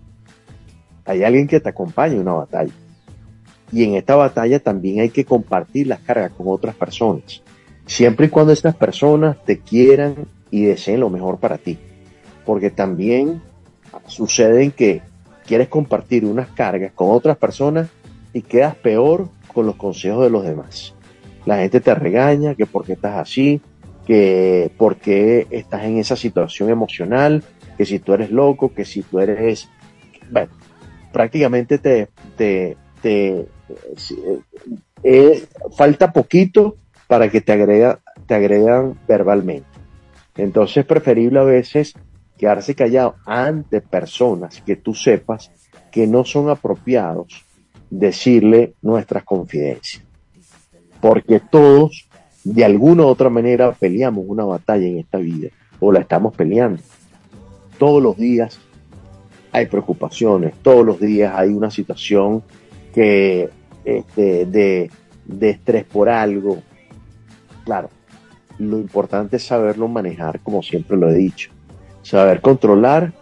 [1.05, 2.73] Hay alguien que te acompaña en una batalla.
[3.73, 7.43] Y en esta batalla también hay que compartir las cargas con otras personas.
[7.87, 10.17] Siempre y cuando estas personas te quieran
[10.51, 11.79] y deseen lo mejor para ti.
[12.45, 13.43] Porque también
[14.07, 15.03] suceden que
[15.47, 17.89] quieres compartir unas cargas con otras personas
[18.33, 20.95] y quedas peor con los consejos de los demás.
[21.47, 23.61] La gente te regaña que por qué estás así,
[24.07, 27.43] que por qué estás en esa situación emocional,
[27.77, 29.69] que si tú eres loco, que si tú eres,
[30.31, 30.51] bueno,
[31.13, 33.47] prácticamente te, te, te
[35.03, 35.45] eh,
[35.77, 36.77] falta poquito
[37.07, 39.70] para que te agrega, te agregan verbalmente.
[40.41, 41.95] Entonces es preferible a veces
[42.39, 45.51] quedarse callado ante personas que tú sepas
[45.93, 47.45] que no son apropiados
[47.91, 50.03] decirle nuestras confidencias.
[51.03, 52.09] Porque todos,
[52.43, 56.81] de alguna u otra manera, peleamos una batalla en esta vida, o la estamos peleando.
[57.79, 58.59] Todos los días
[59.53, 62.43] hay preocupaciones, todos los días hay una situación
[62.95, 63.51] que
[63.85, 64.91] este, de,
[65.27, 66.63] de estrés por algo.
[67.65, 67.91] Claro,
[68.61, 71.51] lo importante es saberlo manejar, como siempre lo he dicho.
[72.03, 73.13] Saber controlar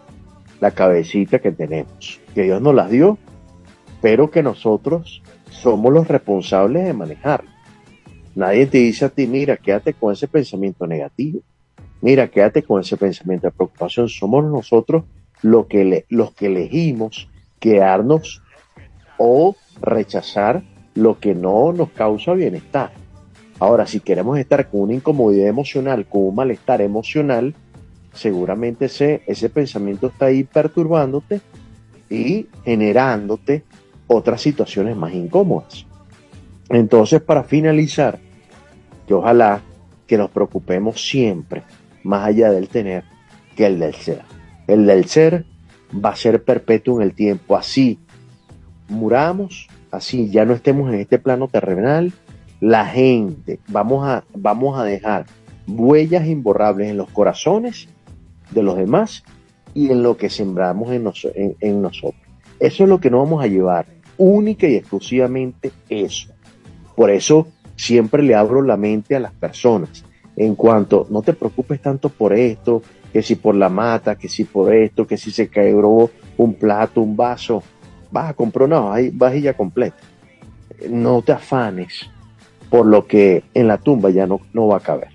[0.59, 3.17] la cabecita que tenemos, que Dios nos las dio,
[4.01, 7.43] pero que nosotros somos los responsables de manejar.
[8.35, 11.39] Nadie te dice a ti, mira, quédate con ese pensamiento negativo,
[12.01, 14.09] mira, quédate con ese pensamiento de preocupación.
[14.09, 15.05] Somos nosotros
[15.41, 17.29] los que, le, los que elegimos
[17.59, 18.41] quedarnos
[19.17, 20.63] o rechazar
[20.95, 22.91] lo que no nos causa bienestar.
[23.59, 27.53] Ahora, si queremos estar con una incomodidad emocional, con un malestar emocional,
[28.13, 31.41] seguramente ese, ese pensamiento está ahí perturbándote
[32.09, 33.63] y generándote
[34.07, 35.85] otras situaciones más incómodas.
[36.69, 38.19] Entonces, para finalizar,
[39.07, 39.61] que ojalá
[40.07, 41.63] que nos preocupemos siempre,
[42.03, 43.03] más allá del tener,
[43.55, 44.21] que el del ser.
[44.67, 45.45] El del ser
[45.93, 47.57] va a ser perpetuo en el tiempo.
[47.57, 47.99] Así
[48.87, 52.13] muramos, así ya no estemos en este plano terrenal,
[52.59, 55.25] la gente, vamos a, vamos a dejar
[55.67, 57.87] huellas imborrables en los corazones
[58.51, 59.23] de los demás
[59.73, 62.21] y en lo que sembramos en, en, nosotros.
[62.59, 63.85] Eso es lo que nos vamos a llevar,
[64.17, 66.33] única y exclusivamente eso.
[66.95, 70.03] Por eso siempre le abro la mente a las personas
[70.35, 72.81] en cuanto, no te preocupes tanto por esto,
[73.11, 77.01] que si por la mata, que si por esto, que si se quebró un plato,
[77.01, 77.61] un vaso,
[78.09, 79.97] vas a comprar una vajilla completa.
[80.89, 82.09] No te afanes
[82.69, 85.09] por lo que en la tumba ya no, no va a caber.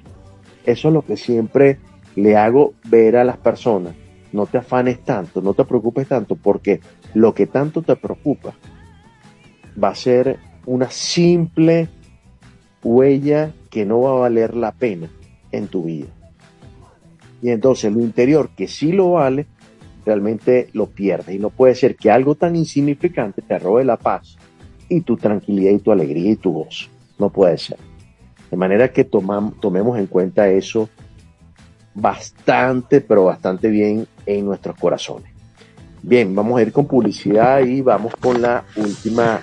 [0.65, 1.79] Eso es lo que siempre
[2.17, 3.95] le hago ver a las personas.
[4.33, 6.81] No te afanes tanto, no te preocupes tanto, porque
[7.15, 8.55] lo que tanto te preocupa
[9.83, 11.89] va a ser una simple
[12.83, 15.09] huella que no va a valer la pena
[15.53, 16.09] en tu vida.
[17.43, 19.47] Y entonces lo interior, que sí lo vale,
[20.05, 21.35] realmente lo pierdes.
[21.35, 24.37] Y no puede ser que algo tan insignificante te robe la paz
[24.89, 26.93] y tu tranquilidad y tu alegría y tu gozo.
[27.19, 27.79] No puede ser.
[28.51, 30.89] De manera que tomemos en cuenta eso
[31.95, 35.33] bastante, pero bastante bien en nuestros corazones.
[36.03, 39.41] Bien, vamos a ir con publicidad y vamos con la última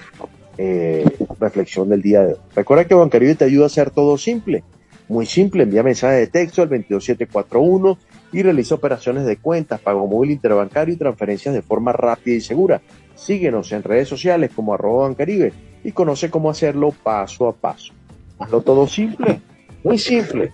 [0.57, 1.05] eh,
[1.39, 2.39] reflexión del día de hoy.
[2.55, 4.63] Recuerda que Bancaribe te ayuda a hacer todo simple.
[5.07, 7.97] Muy simple, envía mensaje de texto al 22741
[8.31, 12.81] y realiza operaciones de cuentas, pago móvil interbancario y transferencias de forma rápida y segura.
[13.15, 15.51] Síguenos en redes sociales como arroba Bancaribe
[15.83, 17.93] y conoce cómo hacerlo paso a paso.
[18.39, 19.41] Hazlo todo simple,
[19.83, 20.51] muy simple.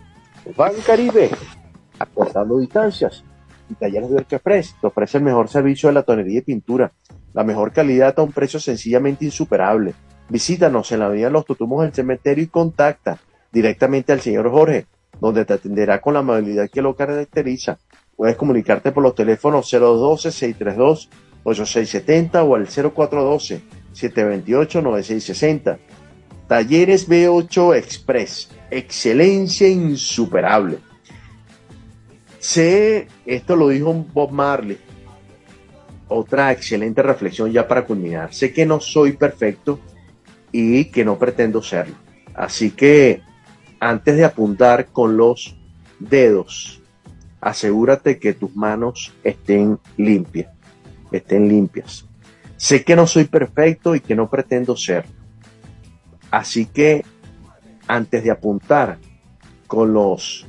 [0.55, 1.29] Bancaribe,
[1.99, 3.23] acortando distancias.
[3.69, 6.93] Y Talleres de Express te ofrece el mejor servicio de la tonería y pintura,
[7.33, 9.93] la mejor calidad a un precio sencillamente insuperable.
[10.29, 13.19] Visítanos en la avenida Los Tutumos del Cementerio y contacta
[13.51, 14.85] directamente al señor Jorge,
[15.19, 17.79] donde te atenderá con la amabilidad que lo caracteriza.
[18.15, 22.67] Puedes comunicarte por los teléfonos 012-632-8670 o al
[23.99, 25.77] 0412-728-9660.
[26.47, 30.79] Talleres B8 Express, excelencia insuperable.
[32.39, 34.77] Sé, esto lo dijo Bob Marley,
[36.07, 38.33] otra excelente reflexión ya para culminar.
[38.33, 39.79] Sé que no soy perfecto
[40.51, 41.95] y que no pretendo serlo.
[42.33, 43.21] Así que
[43.79, 45.57] antes de apuntar con los
[45.99, 46.81] dedos,
[47.41, 50.49] asegúrate que tus manos estén limpias,
[51.11, 52.06] estén limpias.
[52.57, 55.05] Sé que no soy perfecto y que no pretendo ser.
[56.31, 57.05] Así que
[57.87, 58.97] antes de apuntar
[59.67, 60.45] con los,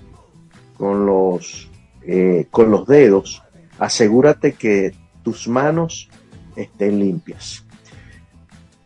[0.77, 1.71] con los,
[2.03, 3.43] eh, con los dedos,
[3.79, 6.09] asegúrate que tus manos
[6.57, 7.65] estén limpias.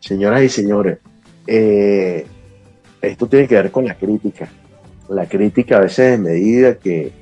[0.01, 0.99] Señoras y señores,
[1.47, 2.27] eh,
[3.01, 4.49] esto tiene que ver con la crítica.
[5.09, 7.13] La crítica a veces medida que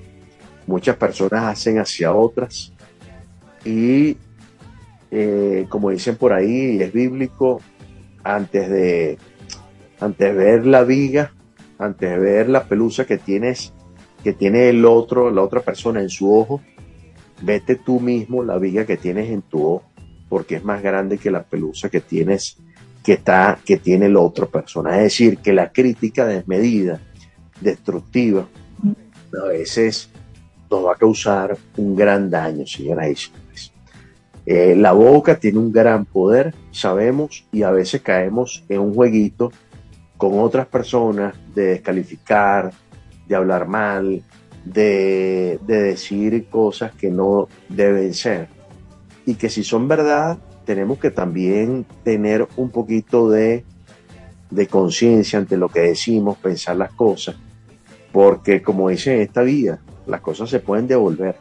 [0.67, 2.73] muchas personas hacen hacia otras
[3.65, 4.17] y
[5.11, 7.61] eh, como dicen por ahí, es bíblico,
[8.23, 9.19] antes de,
[9.99, 11.33] antes de ver la viga,
[11.79, 13.73] antes de ver la pelusa que tienes,
[14.23, 16.61] que tiene el otro, la otra persona en su ojo,
[17.43, 19.85] vete tú mismo la viga que tienes en tu ojo.
[20.29, 22.57] porque es más grande que la pelusa que tienes,
[23.03, 24.97] que está, que tiene la otra persona.
[24.97, 27.01] Es decir, que la crítica desmedida,
[27.61, 28.47] destructiva,
[29.43, 30.09] a veces
[30.71, 33.33] nos va a causar un gran daño, y señores.
[34.47, 39.53] Eh, la boca tiene un gran poder, sabemos, y a veces caemos en un jueguito
[40.17, 42.73] con otras personas de descalificar,
[43.29, 44.23] de hablar mal,
[44.65, 48.49] de, de decir cosas que no deben ser.
[49.27, 53.65] Y que si son verdad, tenemos que también tener un poquito de,
[54.51, 57.37] de conciencia ante lo que decimos, pensar las cosas,
[58.13, 61.37] porque como dicen en esta vida, las cosas se pueden devolver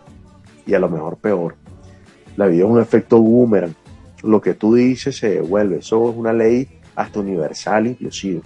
[0.66, 1.56] y a lo mejor peor.
[2.40, 3.76] La vida es un efecto boomerang.
[4.24, 5.80] Lo que tú dices se devuelve.
[5.80, 8.40] Eso es una ley hasta universal inclusive.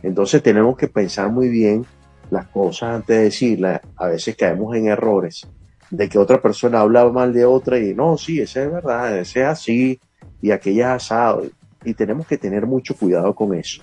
[0.00, 1.84] Entonces tenemos que pensar muy bien
[2.30, 3.80] las cosas antes de decirlas.
[3.96, 5.44] A veces caemos en errores
[5.90, 9.40] de que otra persona habla mal de otra y no, sí, ese es verdad, ese
[9.40, 10.00] es así
[10.40, 11.42] y aquella es asado.
[11.84, 13.82] Y tenemos que tener mucho cuidado con eso.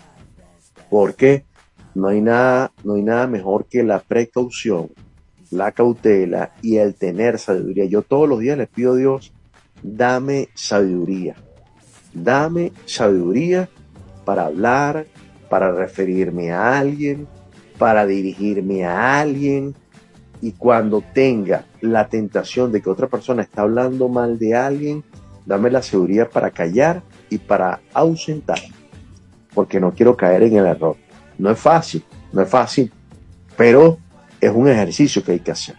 [0.90, 1.44] Porque
[1.96, 4.90] no hay nada, no hay nada mejor que la precaución,
[5.52, 7.84] la cautela y el tener sabiduría.
[7.84, 9.34] Yo todos los días les pido a Dios,
[9.84, 11.36] dame sabiduría.
[12.14, 13.70] Dame sabiduría
[14.26, 15.06] para hablar,
[15.50, 17.28] para referirme a alguien,
[17.78, 19.76] para dirigirme a alguien.
[20.42, 25.04] Y cuando tenga la tentación de que otra persona está hablando mal de alguien,
[25.46, 28.60] dame la seguridad para callar y para ausentar.
[29.54, 30.96] Porque no quiero caer en el error.
[31.38, 32.92] No es fácil, no es fácil,
[33.58, 33.98] pero
[34.40, 35.76] es un ejercicio que hay que hacer.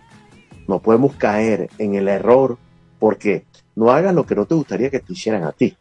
[0.68, 2.58] No podemos caer en el error
[2.98, 3.44] porque
[3.80, 5.74] no hagas lo que no te gustaría que te hicieran a ti.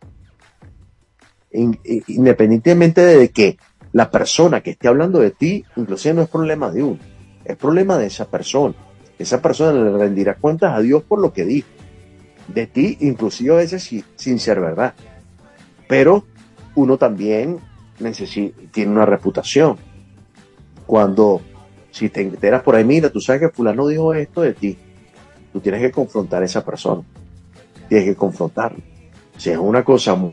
[1.52, 3.58] Independientemente de que
[3.92, 7.00] la persona que esté hablando de ti, inclusive no es problema de uno,
[7.44, 8.74] es problema de esa persona.
[9.18, 11.68] Esa persona le rendirá cuentas a Dios por lo que dijo.
[12.48, 14.94] De ti, inclusive a veces si- sin ser verdad.
[15.90, 16.24] Pero
[16.76, 17.60] uno también
[18.00, 19.78] necesita, tiene una reputación.
[20.86, 21.42] Cuando,
[21.92, 24.78] si te enteras por ahí, mira, tú sabes que fulano dijo esto de ti,
[25.52, 27.04] tú tienes que confrontar a esa persona.
[27.90, 28.80] Tienes que confrontarlo.
[29.36, 30.32] Si es una cosa muy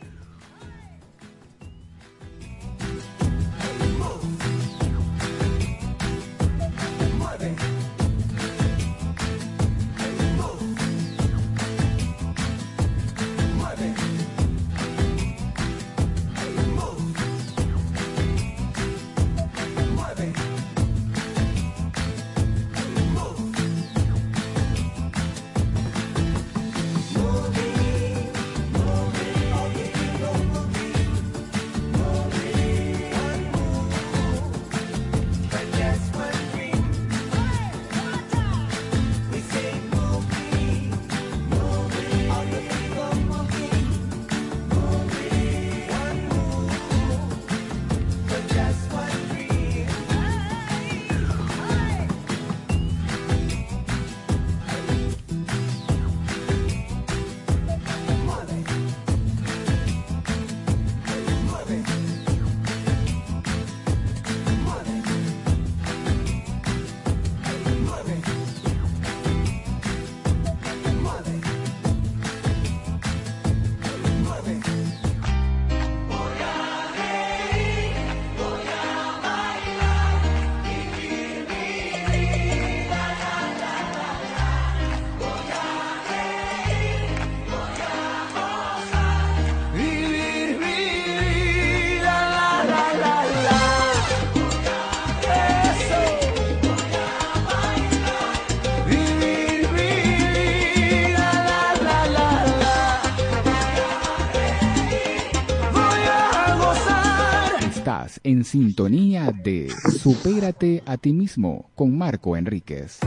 [108.26, 112.98] en sintonía de Supérate a ti mismo con Marco Enríquez.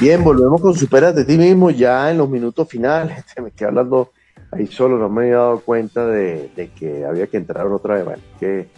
[0.00, 3.24] Bien, volvemos con Superate de ti mismo ya en los minutos finales.
[3.42, 4.10] Me quedé hablando
[4.50, 8.04] ahí solo, no me había dado cuenta de, que había que entrar otra vez.
[8.04, 8.68] Bueno, que,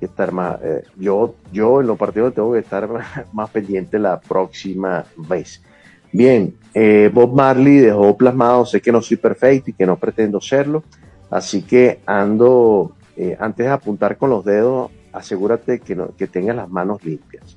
[0.00, 0.60] estar más.
[0.62, 2.88] eh, yo, yo en los partidos tengo que estar
[3.32, 5.62] más pendiente la próxima vez.
[6.10, 10.40] Bien, eh, Bob Marley dejó plasmado, sé que no soy perfecto y que no pretendo
[10.40, 10.82] serlo,
[11.30, 16.68] así que ando, eh, antes de apuntar con los dedos, asegúrate que, que tengas las
[16.68, 17.56] manos limpias.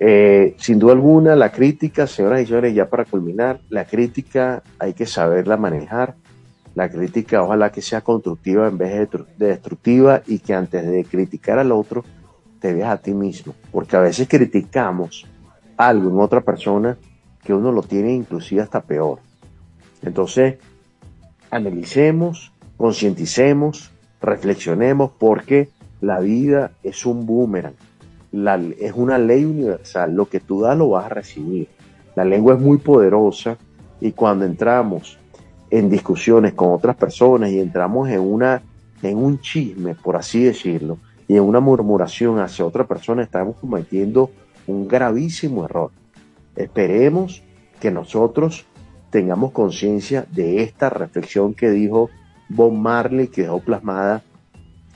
[0.00, 4.94] Eh, sin duda alguna, la crítica, señoras y señores, ya para culminar, la crítica hay
[4.94, 6.14] que saberla manejar.
[6.74, 11.58] La crítica ojalá que sea constructiva en vez de destructiva y que antes de criticar
[11.58, 12.04] al otro
[12.60, 13.54] te veas a ti mismo.
[13.72, 15.26] Porque a veces criticamos
[15.76, 16.96] algo en otra persona
[17.42, 19.18] que uno lo tiene inclusive hasta peor.
[20.02, 20.58] Entonces,
[21.50, 25.68] analicemos, concienticemos, reflexionemos, porque
[26.00, 27.74] la vida es un boomerang,
[28.32, 31.68] la- es una ley universal, lo que tú das lo vas a recibir.
[32.14, 33.56] La lengua es muy poderosa
[34.00, 35.18] y cuando entramos
[35.70, 38.62] en discusiones con otras personas y entramos en una
[39.00, 40.98] en un chisme, por así decirlo,
[41.28, 44.30] y en una murmuración hacia otra persona, estamos cometiendo
[44.66, 45.92] un gravísimo error.
[46.56, 47.44] Esperemos
[47.78, 48.64] que nosotros
[49.10, 52.10] tengamos conciencia de esta reflexión que dijo
[52.48, 54.22] Bob Marley, que plasmada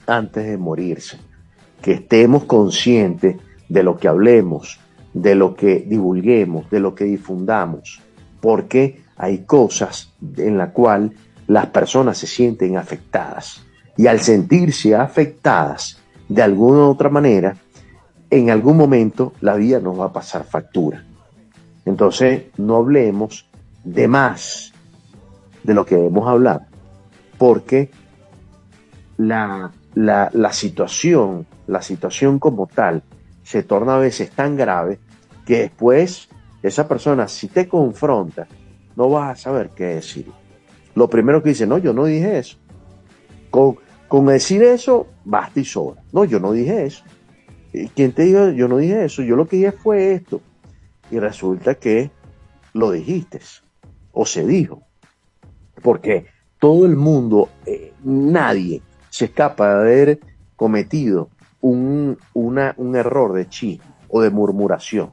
[0.07, 1.17] antes de morirse.
[1.81, 3.37] Que estemos conscientes
[3.69, 4.79] de lo que hablemos,
[5.13, 8.01] de lo que divulguemos, de lo que difundamos,
[8.41, 11.13] porque hay cosas en la cual
[11.47, 13.63] las personas se sienten afectadas
[13.97, 17.55] y al sentirse afectadas de alguna u otra manera,
[18.29, 21.03] en algún momento la vida nos va a pasar factura.
[21.85, 23.47] Entonces, no hablemos
[23.83, 24.73] de más
[25.63, 26.67] de lo que debemos hablar,
[27.43, 27.89] porque
[29.17, 33.03] la, la, situación, la situación como tal,
[33.43, 34.97] se torna a veces tan grave
[35.45, 36.29] que después
[36.61, 38.47] esa persona, si te confronta,
[38.95, 40.31] no vas a saber qué decir.
[40.95, 42.59] Lo primero que dice, no, yo no dije eso.
[43.49, 43.75] Con,
[44.07, 46.01] con decir eso, basta y sobra.
[46.13, 47.03] No, yo no dije eso.
[47.73, 48.51] ¿Y quién te dijo?
[48.51, 49.21] Yo no dije eso.
[49.21, 50.39] Yo lo que dije fue esto.
[51.11, 52.09] Y resulta que
[52.71, 53.41] lo dijiste.
[54.13, 54.83] O se dijo.
[55.81, 56.31] Porque
[56.63, 60.19] todo el mundo, eh, nadie se escapa de haber
[60.55, 61.27] cometido
[61.59, 65.11] un, un error de chisme o de murmuración.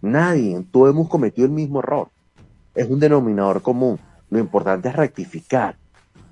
[0.00, 2.08] Nadie, todos hemos cometido el mismo error.
[2.74, 3.98] Es un denominador común.
[4.30, 5.76] Lo importante es rectificar.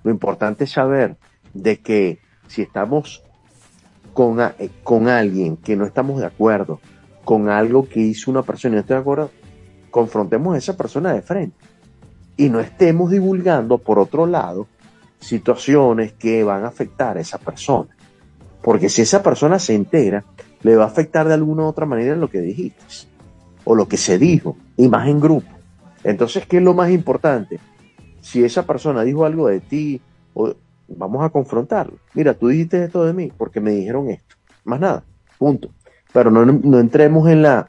[0.03, 1.19] Lo importante es saber
[1.53, 3.23] de que si estamos
[4.15, 6.81] con, eh, con alguien que no estamos de acuerdo,
[7.23, 9.31] con algo que hizo una persona y no estoy de acuerdo,
[9.91, 11.68] confrontemos a esa persona de frente.
[12.39, 14.67] Y no estemos divulgando, por otro lado,
[15.21, 17.91] situaciones que van a afectar a esa persona.
[18.63, 20.25] Porque si esa persona se entera,
[20.63, 22.83] le va a afectar de alguna u otra manera lo que dijiste
[23.65, 25.49] o lo que se dijo, y más en grupo.
[26.03, 27.61] Entonces, ¿qué es lo más importante?
[28.23, 30.01] Si esa persona dijo algo de ti,
[30.89, 31.99] vamos a confrontarlo.
[32.15, 34.37] Mira, tú dijiste esto de mí porque me dijeron esto.
[34.65, 35.05] Más nada,
[35.37, 35.69] punto.
[36.15, 37.69] Pero no, no entremos en, la,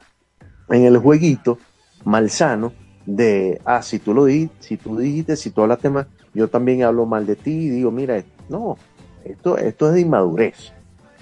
[0.70, 1.58] en el jueguito
[2.04, 2.72] malsano
[3.16, 6.82] de, ah, si tú lo dijiste, si tú dijiste, si tú hablaste mal, yo también
[6.82, 8.76] hablo mal de ti y digo, mira, no,
[9.24, 10.72] esto, esto es de inmadurez.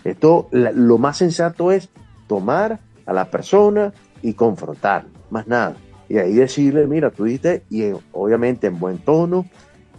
[0.05, 1.89] Esto, lo más sensato es
[2.27, 5.77] tomar a la persona y confrontarlo, más nada.
[6.09, 9.47] Y ahí decirle, mira, tú dijiste, y obviamente en buen tono,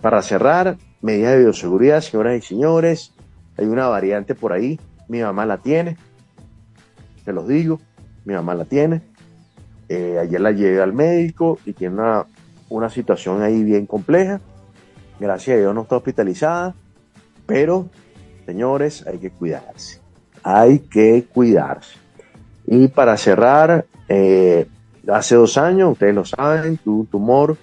[0.00, 3.12] Para cerrar, medidas de bioseguridad, señoras y señores,
[3.56, 5.96] hay una variante por ahí, mi mamá la tiene,
[7.24, 7.80] te los digo,
[8.24, 9.02] mi mamá la tiene,
[9.88, 12.24] eh, ayer la llevé al médico y tiene una,
[12.68, 14.40] una situación ahí bien compleja.
[15.18, 16.76] Gracias a Dios no está hospitalizada,
[17.46, 17.88] pero
[18.46, 20.00] señores, hay que cuidarse.
[20.42, 21.98] Hay que cuidarse.
[22.66, 24.66] Y para cerrar, eh,
[25.08, 27.56] hace dos años, ustedes lo saben, tuve un tumor,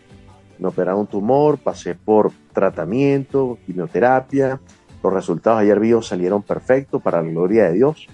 [0.59, 4.59] me operaron un tumor, pasé por tratamiento, quimioterapia.
[5.03, 8.07] Los resultados ayer vivos salieron perfectos para la gloria de Dios.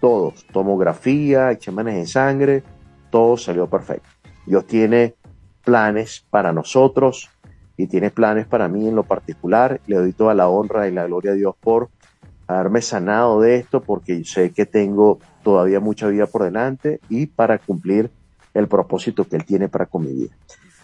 [0.00, 2.62] Todos, tomografía, exámenes de sangre,
[3.10, 4.08] todo salió perfecto.
[4.46, 5.16] Dios tiene
[5.64, 7.30] planes para nosotros
[7.76, 9.80] y tiene planes para mí en lo particular.
[9.86, 11.90] Le doy toda la honra y la gloria a Dios por
[12.46, 17.58] haberme sanado de esto, porque sé que tengo todavía mucha vida por delante y para
[17.58, 18.10] cumplir
[18.58, 20.34] el propósito que Él tiene para con mi vida.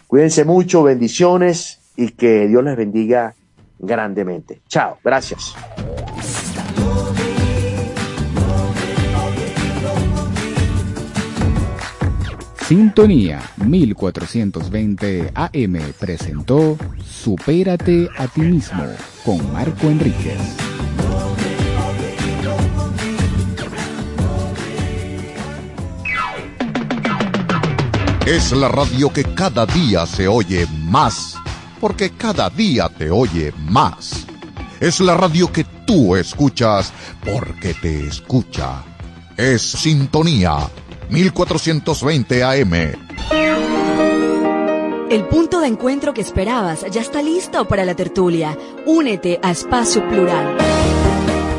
[0.07, 3.33] Cuídense mucho, bendiciones y que Dios les bendiga
[3.79, 4.61] grandemente.
[4.67, 5.55] Chao, gracias.
[12.67, 18.83] Sintonía 1420 AM presentó Supérate a ti mismo
[19.23, 20.64] con Marco Enríquez.
[28.25, 31.35] Es la radio que cada día se oye más,
[31.79, 34.25] porque cada día te oye más.
[34.79, 36.91] Es la radio que tú escuchas,
[37.23, 38.83] porque te escucha.
[39.37, 40.57] Es Sintonía
[41.09, 42.73] 1420 AM.
[45.11, 48.57] El punto de encuentro que esperabas ya está listo para la tertulia.
[48.87, 50.57] Únete a Espacio Plural.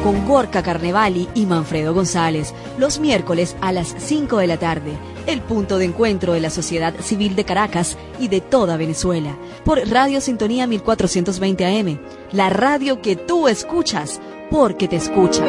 [0.02, 5.15] Con Gorka Carnevali y Manfredo González, los miércoles a las 5 de la tarde.
[5.26, 9.36] El punto de encuentro de la sociedad civil de Caracas y de toda Venezuela.
[9.64, 11.98] Por Radio Sintonía 1420 AM.
[12.30, 14.20] La radio que tú escuchas
[14.50, 15.44] porque te escucha.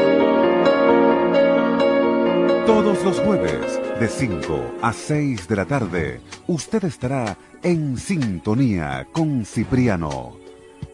[2.65, 9.45] Todos los jueves, de 5 a 6 de la tarde, usted estará en sintonía con
[9.45, 10.37] Cipriano.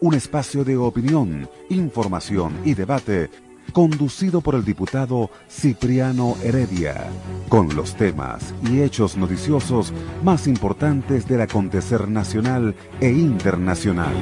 [0.00, 3.30] Un espacio de opinión, información y debate
[3.72, 7.08] conducido por el diputado Cipriano Heredia,
[7.48, 9.92] con los temas y hechos noticiosos
[10.22, 14.14] más importantes del acontecer nacional e internacional.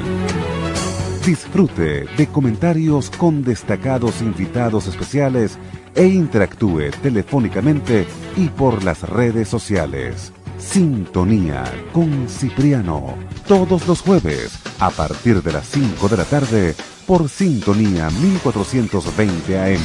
[1.25, 5.59] Disfrute de comentarios con destacados invitados especiales
[5.95, 10.33] e interactúe telefónicamente y por las redes sociales.
[10.59, 13.17] Sintonía con Cipriano,
[13.47, 16.75] todos los jueves a partir de las 5 de la tarde
[17.07, 19.83] por Sintonía 1420 AM.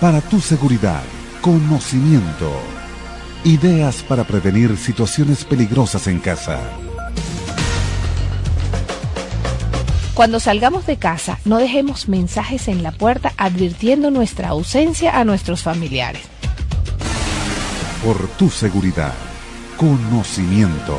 [0.00, 1.02] Para tu seguridad,
[1.40, 2.50] conocimiento,
[3.44, 6.60] ideas para prevenir situaciones peligrosas en casa.
[10.14, 15.62] Cuando salgamos de casa, no dejemos mensajes en la puerta advirtiendo nuestra ausencia a nuestros
[15.62, 16.22] familiares.
[18.04, 19.14] Por tu seguridad,
[19.76, 20.98] conocimiento.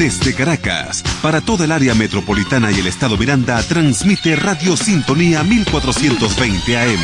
[0.00, 6.78] Desde Caracas, para toda el área metropolitana y el estado Miranda, transmite Radio Sintonía 1420
[6.78, 7.00] AM.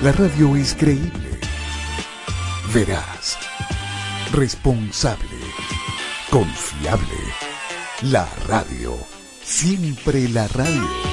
[0.00, 1.38] La radio es creíble,
[2.72, 3.36] veraz,
[4.32, 5.36] responsable,
[6.30, 7.49] confiable.
[8.02, 8.96] La radio,
[9.42, 11.09] siempre la radio.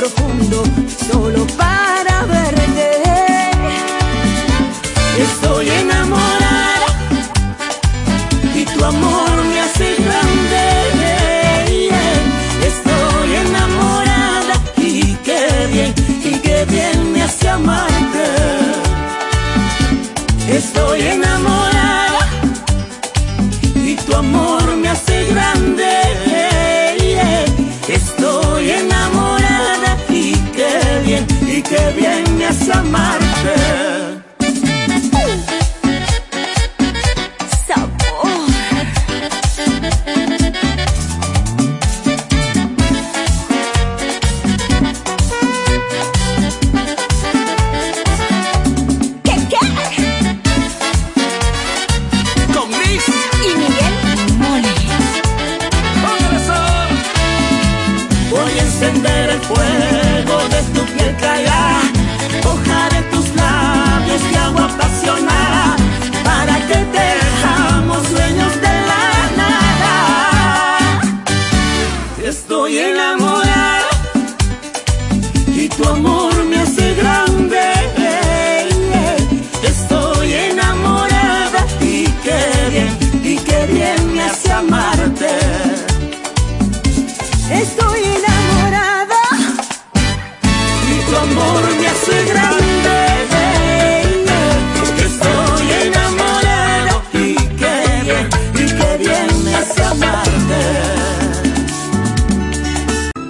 [0.00, 1.99] Profundo solo para